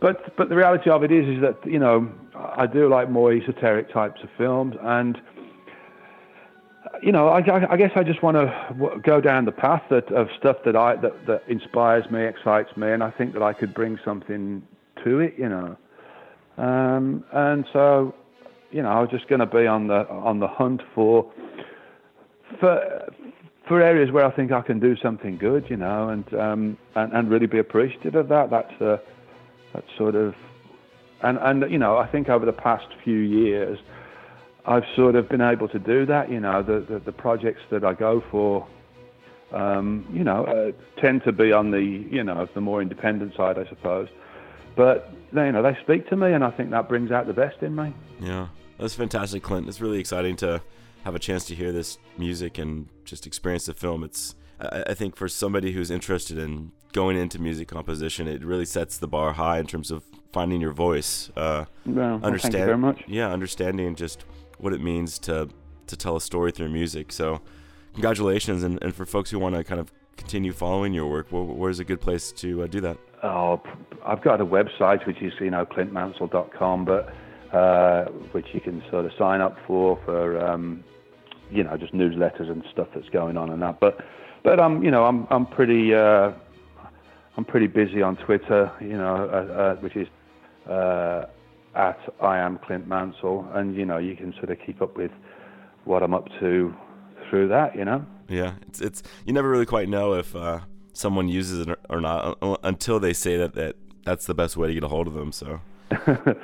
But 0.00 0.36
but 0.36 0.48
the 0.48 0.56
reality 0.56 0.90
of 0.90 1.04
it 1.04 1.12
is 1.12 1.36
is 1.36 1.42
that 1.42 1.58
you 1.64 1.78
know 1.78 2.10
I 2.34 2.66
do 2.66 2.88
like 2.88 3.10
more 3.10 3.32
esoteric 3.32 3.92
types 3.92 4.20
of 4.22 4.30
films, 4.36 4.76
and 4.82 5.20
you 7.02 7.12
know, 7.12 7.28
I, 7.28 7.38
I, 7.72 7.76
guess 7.76 7.92
I 7.94 8.02
just 8.02 8.22
want 8.22 8.36
to 8.36 9.00
go 9.02 9.20
down 9.20 9.44
the 9.44 9.52
path 9.52 9.82
that, 9.90 10.10
of 10.12 10.28
stuff 10.38 10.56
that 10.64 10.76
I 10.76 10.96
that, 10.96 11.26
that 11.26 11.44
inspires 11.48 12.10
me, 12.10 12.24
excites 12.24 12.76
me, 12.76 12.90
and 12.90 13.02
I 13.02 13.10
think 13.10 13.32
that 13.34 13.42
I 13.42 13.52
could 13.52 13.74
bring 13.74 13.98
something 14.04 14.62
to 15.04 15.20
it, 15.20 15.34
you 15.38 15.48
know. 15.48 15.76
Um, 16.58 17.24
and 17.32 17.64
so, 17.72 18.14
you 18.70 18.82
know, 18.82 18.88
I 18.88 19.00
was 19.00 19.10
just 19.10 19.28
going 19.28 19.40
to 19.40 19.46
be 19.46 19.66
on 19.66 19.88
the 19.88 20.08
on 20.08 20.40
the 20.40 20.48
hunt 20.48 20.82
for 20.94 21.30
for 22.58 23.12
for 23.68 23.80
areas 23.80 24.10
where 24.10 24.24
I 24.24 24.32
think 24.32 24.50
I 24.50 24.62
can 24.62 24.80
do 24.80 24.96
something 24.96 25.38
good, 25.38 25.66
you 25.70 25.76
know, 25.76 26.08
and 26.08 26.34
um, 26.34 26.78
and, 26.94 27.12
and 27.12 27.30
really 27.30 27.46
be 27.46 27.58
appreciative 27.58 28.14
of 28.14 28.28
that. 28.28 28.50
That's 28.50 28.80
uh, 28.80 28.98
sort 29.96 30.14
of, 30.16 30.34
and 31.22 31.38
and 31.38 31.70
you 31.70 31.78
know, 31.78 31.96
I 31.96 32.06
think 32.06 32.28
over 32.28 32.44
the 32.44 32.52
past 32.52 32.86
few 33.04 33.18
years 33.18 33.78
I've 34.66 34.84
sort 34.96 35.14
of 35.14 35.28
been 35.28 35.40
able 35.40 35.68
to 35.68 35.78
do 35.78 36.06
that. 36.06 36.30
You 36.30 36.40
know, 36.40 36.62
the 36.62 36.80
the, 36.80 36.98
the 36.98 37.12
projects 37.12 37.62
that 37.70 37.84
I 37.84 37.94
go 37.94 38.22
for, 38.30 38.66
um, 39.52 40.06
you 40.12 40.24
know, 40.24 40.44
uh, 40.44 41.00
tend 41.00 41.24
to 41.24 41.32
be 41.32 41.52
on 41.52 41.70
the 41.70 41.82
you 41.82 42.24
know 42.24 42.48
the 42.54 42.60
more 42.60 42.82
independent 42.82 43.34
side, 43.36 43.58
I 43.58 43.68
suppose. 43.68 44.08
But 44.76 45.12
they, 45.32 45.46
you 45.46 45.52
know, 45.52 45.62
they 45.62 45.76
speak 45.82 46.08
to 46.10 46.16
me, 46.16 46.32
and 46.32 46.44
I 46.44 46.50
think 46.50 46.70
that 46.70 46.88
brings 46.88 47.10
out 47.10 47.26
the 47.26 47.32
best 47.32 47.62
in 47.62 47.74
me. 47.74 47.94
Yeah, 48.20 48.48
that's 48.78 48.94
fantastic, 48.94 49.42
Clint. 49.42 49.68
It's 49.68 49.80
really 49.80 49.98
exciting 49.98 50.36
to 50.36 50.62
have 51.04 51.14
a 51.14 51.18
chance 51.18 51.44
to 51.46 51.54
hear 51.54 51.72
this 51.72 51.98
music 52.18 52.58
and 52.58 52.88
just 53.04 53.26
experience 53.26 53.66
the 53.66 53.74
film. 53.74 54.04
It's 54.04 54.34
I, 54.60 54.84
I 54.88 54.94
think 54.94 55.16
for 55.16 55.28
somebody 55.28 55.72
who's 55.72 55.90
interested 55.90 56.38
in 56.38 56.72
going 56.92 57.16
into 57.16 57.40
music 57.40 57.68
composition, 57.68 58.26
it 58.28 58.44
really 58.44 58.64
sets 58.64 58.98
the 58.98 59.08
bar 59.08 59.32
high 59.32 59.58
in 59.58 59.66
terms 59.66 59.90
of 59.90 60.04
finding 60.32 60.60
your 60.60 60.72
voice. 60.72 61.30
Uh, 61.36 61.64
well, 61.86 62.20
understand, 62.22 62.22
well, 62.22 62.38
thank 62.38 62.54
you 62.54 62.64
very 62.64 62.78
much. 62.78 63.04
Yeah, 63.06 63.32
understanding 63.32 63.94
just 63.94 64.24
what 64.58 64.72
it 64.72 64.80
means 64.80 65.18
to 65.20 65.48
to 65.86 65.96
tell 65.96 66.16
a 66.16 66.20
story 66.20 66.52
through 66.52 66.68
music. 66.68 67.10
So, 67.12 67.40
congratulations, 67.94 68.62
and, 68.62 68.80
and 68.82 68.94
for 68.94 69.04
folks 69.04 69.30
who 69.30 69.38
want 69.38 69.56
to 69.56 69.64
kind 69.64 69.80
of 69.80 69.92
continue 70.16 70.52
following 70.52 70.94
your 70.94 71.08
work, 71.08 71.32
where, 71.32 71.42
where's 71.42 71.80
a 71.80 71.84
good 71.84 72.00
place 72.00 72.30
to 72.32 72.62
uh, 72.62 72.66
do 72.66 72.80
that? 72.80 72.96
Oh, 73.22 73.60
I've 74.06 74.22
got 74.22 74.40
a 74.40 74.46
website 74.46 75.06
which 75.06 75.20
is 75.20 75.32
you 75.40 75.50
know 75.50 75.66
clintmansell.com, 75.66 76.84
but 76.84 77.12
uh, 77.52 78.04
which 78.32 78.46
you 78.52 78.60
can 78.60 78.82
sort 78.90 79.04
of 79.04 79.12
sign 79.18 79.40
up 79.40 79.56
for 79.66 79.98
for 80.04 80.40
um, 80.44 80.84
you 81.50 81.64
know 81.64 81.76
just 81.76 81.92
newsletters 81.92 82.50
and 82.50 82.62
stuff 82.72 82.88
that's 82.94 83.08
going 83.08 83.36
on 83.36 83.50
and 83.50 83.60
that. 83.62 83.80
But 83.80 83.98
but 84.44 84.60
I'm 84.60 84.82
you 84.82 84.90
know 84.90 85.04
I'm 85.04 85.26
I'm 85.30 85.46
pretty 85.46 85.94
uh, 85.94 86.32
I'm 87.36 87.44
pretty 87.44 87.66
busy 87.66 88.02
on 88.02 88.16
Twitter, 88.16 88.70
you 88.80 88.96
know, 88.96 89.28
uh, 89.32 89.52
uh 89.52 89.74
which 89.76 89.96
is 89.96 90.08
uh, 90.68 91.26
at 91.74 91.98
I 92.22 92.38
am 92.38 92.58
Clint 92.58 92.86
Mansell, 92.86 93.50
and 93.54 93.74
you 93.74 93.84
know 93.84 93.98
you 93.98 94.16
can 94.16 94.32
sort 94.34 94.50
of 94.50 94.58
keep 94.64 94.80
up 94.80 94.96
with 94.96 95.12
what 95.84 96.02
I'm 96.02 96.14
up 96.14 96.28
to 96.40 96.74
through 97.28 97.48
that. 97.48 97.76
You 97.76 97.84
know. 97.84 98.04
Yeah, 98.28 98.54
it's 98.68 98.80
it's 98.80 99.02
you 99.24 99.32
never 99.32 99.48
really 99.48 99.66
quite 99.66 99.88
know 99.88 100.14
if 100.14 100.36
uh, 100.36 100.60
someone 100.92 101.28
uses 101.28 101.66
it 101.66 101.78
or 101.88 102.00
not 102.00 102.38
until 102.62 103.00
they 103.00 103.12
say 103.12 103.36
that 103.36 103.54
that 103.54 103.76
that's 104.04 104.26
the 104.26 104.34
best 104.34 104.56
way 104.56 104.68
to 104.68 104.74
get 104.74 104.84
a 104.84 104.88
hold 104.88 105.06
of 105.06 105.14
them. 105.14 105.32
So. 105.32 105.60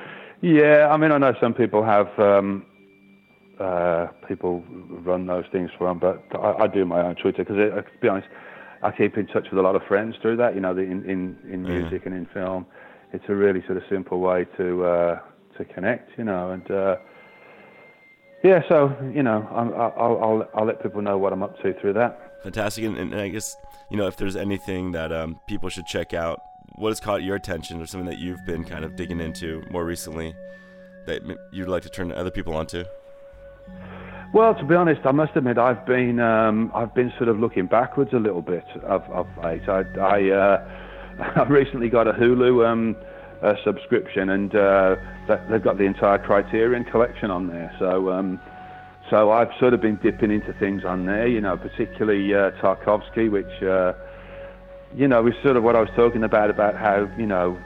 yeah, 0.46 0.88
I 0.90 0.96
mean 0.96 1.12
I 1.12 1.18
know 1.18 1.34
some 1.40 1.54
people 1.54 1.84
have. 1.84 2.08
Um, 2.18 2.66
uh, 3.60 4.08
people 4.28 4.62
run 4.68 5.26
those 5.26 5.46
things 5.50 5.70
for 5.78 5.88
them, 5.88 5.98
but 5.98 6.22
I, 6.38 6.64
I 6.64 6.66
do 6.66 6.84
my 6.84 7.00
own 7.00 7.14
Twitter 7.14 7.42
because, 7.42 7.56
to 7.56 7.84
be 8.02 8.08
honest, 8.08 8.28
I 8.82 8.90
keep 8.90 9.16
in 9.16 9.26
touch 9.28 9.46
with 9.50 9.58
a 9.58 9.62
lot 9.62 9.74
of 9.74 9.82
friends 9.88 10.14
through 10.20 10.36
that. 10.36 10.54
You 10.54 10.60
know, 10.60 10.74
the, 10.74 10.82
in 10.82 11.08
in, 11.08 11.38
in 11.50 11.62
music 11.62 12.02
and 12.04 12.14
in 12.14 12.26
film, 12.34 12.66
it's 13.14 13.24
a 13.28 13.34
really 13.34 13.62
sort 13.66 13.78
of 13.78 13.84
simple 13.88 14.20
way 14.20 14.46
to 14.58 14.84
uh, 14.84 15.20
to 15.56 15.64
connect, 15.64 16.18
you 16.18 16.24
know, 16.24 16.50
and 16.50 16.70
uh, 16.70 16.96
yeah, 18.44 18.60
so 18.68 18.94
you 19.12 19.22
know, 19.22 19.48
i 19.50 19.62
will 19.62 20.22
I'll 20.22 20.48
I'll 20.54 20.66
let 20.66 20.82
people 20.82 21.02
know 21.02 21.18
what 21.18 21.32
I'm 21.32 21.42
up 21.42 21.56
to 21.62 21.74
through 21.80 21.94
that. 21.94 22.42
Fantastic, 22.42 22.84
and, 22.84 22.96
and 22.96 23.14
I 23.14 23.28
guess 23.28 23.56
you 23.90 23.96
know 23.96 24.06
if 24.06 24.16
there's 24.16 24.36
anything 24.36 24.92
that 24.92 25.12
um, 25.12 25.40
people 25.48 25.68
should 25.68 25.86
check 25.86 26.14
out, 26.14 26.40
what 26.76 26.90
has 26.90 27.00
caught 27.00 27.22
your 27.22 27.36
attention, 27.36 27.80
or 27.80 27.86
something 27.86 28.08
that 28.08 28.18
you've 28.18 28.44
been 28.46 28.64
kind 28.64 28.84
of 28.84 28.96
digging 28.96 29.20
into 29.20 29.62
more 29.70 29.84
recently 29.84 30.34
that 31.06 31.22
you'd 31.52 31.68
like 31.68 31.82
to 31.82 31.90
turn 31.90 32.12
other 32.12 32.30
people 32.30 32.54
onto. 32.54 32.84
Well, 34.34 34.54
to 34.54 34.64
be 34.64 34.74
honest, 34.74 35.00
I 35.04 35.12
must 35.12 35.36
admit 35.36 35.56
I've 35.56 35.86
been 35.86 36.20
um, 36.20 36.70
I've 36.74 36.94
been 36.94 37.12
sort 37.16 37.28
of 37.28 37.38
looking 37.38 37.66
backwards 37.66 38.12
a 38.12 38.18
little 38.18 38.42
bit 38.42 38.64
of, 38.82 39.02
of 39.04 39.26
late. 39.42 39.68
I, 39.68 39.82
I 39.98 40.30
uh, 40.30 40.68
I've 41.36 41.50
recently 41.50 41.88
got 41.88 42.06
a 42.06 42.12
Hulu 42.12 42.66
um, 42.66 42.96
uh, 43.42 43.54
subscription, 43.64 44.30
and 44.30 44.54
uh, 44.54 44.96
they've 45.48 45.62
got 45.62 45.78
the 45.78 45.84
entire 45.84 46.18
Criterion 46.18 46.84
collection 46.84 47.30
on 47.30 47.46
there. 47.46 47.74
So, 47.78 48.10
um, 48.10 48.40
so 49.10 49.30
I've 49.30 49.50
sort 49.60 49.72
of 49.72 49.80
been 49.80 49.96
dipping 50.02 50.30
into 50.30 50.52
things 50.54 50.84
on 50.84 51.06
there. 51.06 51.28
You 51.28 51.40
know, 51.40 51.56
particularly 51.56 52.34
uh, 52.34 52.50
Tarkovsky, 52.62 53.30
which 53.30 53.62
uh, 53.62 53.92
you 54.94 55.08
know 55.08 55.26
it's 55.26 55.36
sort 55.42 55.56
of 55.56 55.62
what 55.62 55.76
I 55.76 55.80
was 55.80 55.90
talking 55.96 56.24
about 56.24 56.50
about 56.50 56.76
how 56.76 57.10
you 57.18 57.26
know 57.26 57.58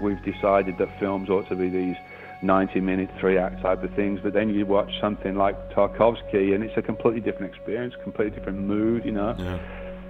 we've 0.00 0.22
decided 0.24 0.78
that 0.78 0.88
films 0.98 1.28
ought 1.28 1.48
to 1.48 1.56
be 1.56 1.68
these 1.68 1.96
90-minute, 2.42 3.10
three-act 3.18 3.62
type 3.62 3.82
of 3.82 3.92
things. 3.94 4.20
But 4.22 4.34
then 4.34 4.50
you 4.50 4.66
watch 4.66 4.90
something 5.00 5.34
like 5.34 5.56
Tarkovsky, 5.70 6.54
and 6.54 6.62
it's 6.62 6.76
a 6.76 6.82
completely 6.82 7.20
different 7.20 7.54
experience, 7.54 7.94
completely 8.02 8.36
different 8.36 8.58
mood. 8.58 9.04
You 9.04 9.12
know. 9.12 9.34
Yeah. 9.38 9.58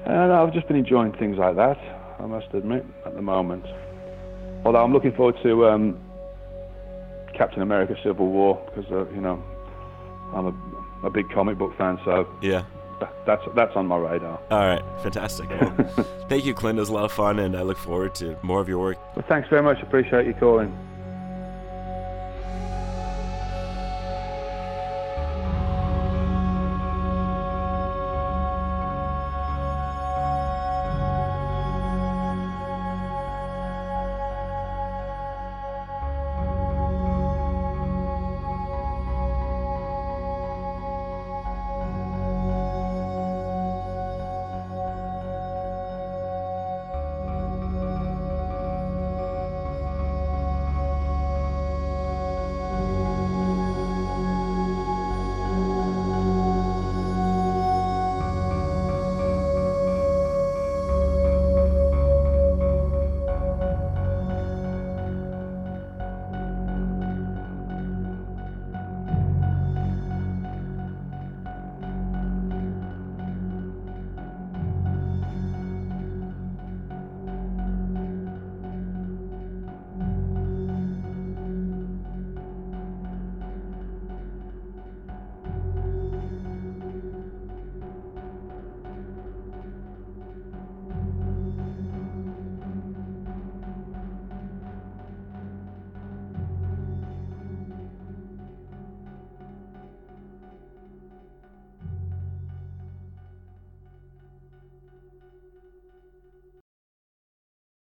And 0.07 0.33
I've 0.33 0.53
just 0.53 0.68
been 0.68 0.77
enjoying 0.77 1.12
things 1.12 1.38
like 1.38 1.57
that. 1.57 1.79
I 2.18 2.27
must 2.27 2.53
admit, 2.53 2.85
at 3.07 3.14
the 3.14 3.22
moment. 3.22 3.64
Although 4.64 4.85
I'm 4.85 4.92
looking 4.92 5.12
forward 5.12 5.37
to 5.42 5.66
um, 5.66 6.00
Captain 7.35 7.62
America: 7.62 7.96
Civil 8.03 8.27
War 8.27 8.62
because 8.66 8.90
uh, 8.90 9.09
you 9.11 9.20
know 9.20 9.42
I'm 10.35 10.46
a, 10.46 11.07
a 11.07 11.11
big 11.11 11.29
comic 11.31 11.59
book 11.59 11.77
fan, 11.79 11.98
so 12.05 12.29
yeah, 12.42 12.64
that's 13.26 13.42
that's 13.54 13.76
on 13.76 13.87
my 13.87 13.96
radar. 13.96 14.40
All 14.50 14.59
right, 14.59 14.83
fantastic. 15.02 15.48
Well, 15.50 16.07
thank 16.28 16.44
you, 16.44 16.54
Clint. 16.54 16.78
It 16.78 16.83
was 16.83 16.88
a 16.88 16.92
lot 16.92 17.04
of 17.04 17.12
fun, 17.12 17.38
and 17.38 17.57
I 17.57 17.62
look 17.62 17.78
forward 17.78 18.14
to 18.16 18.37
more 18.42 18.61
of 18.61 18.68
your 18.68 18.78
work. 18.78 18.98
Well, 19.16 19.24
thanks 19.28 19.48
very 19.48 19.62
much. 19.62 19.83
Appreciate 19.83 20.26
you 20.26 20.35
calling. 20.35 20.76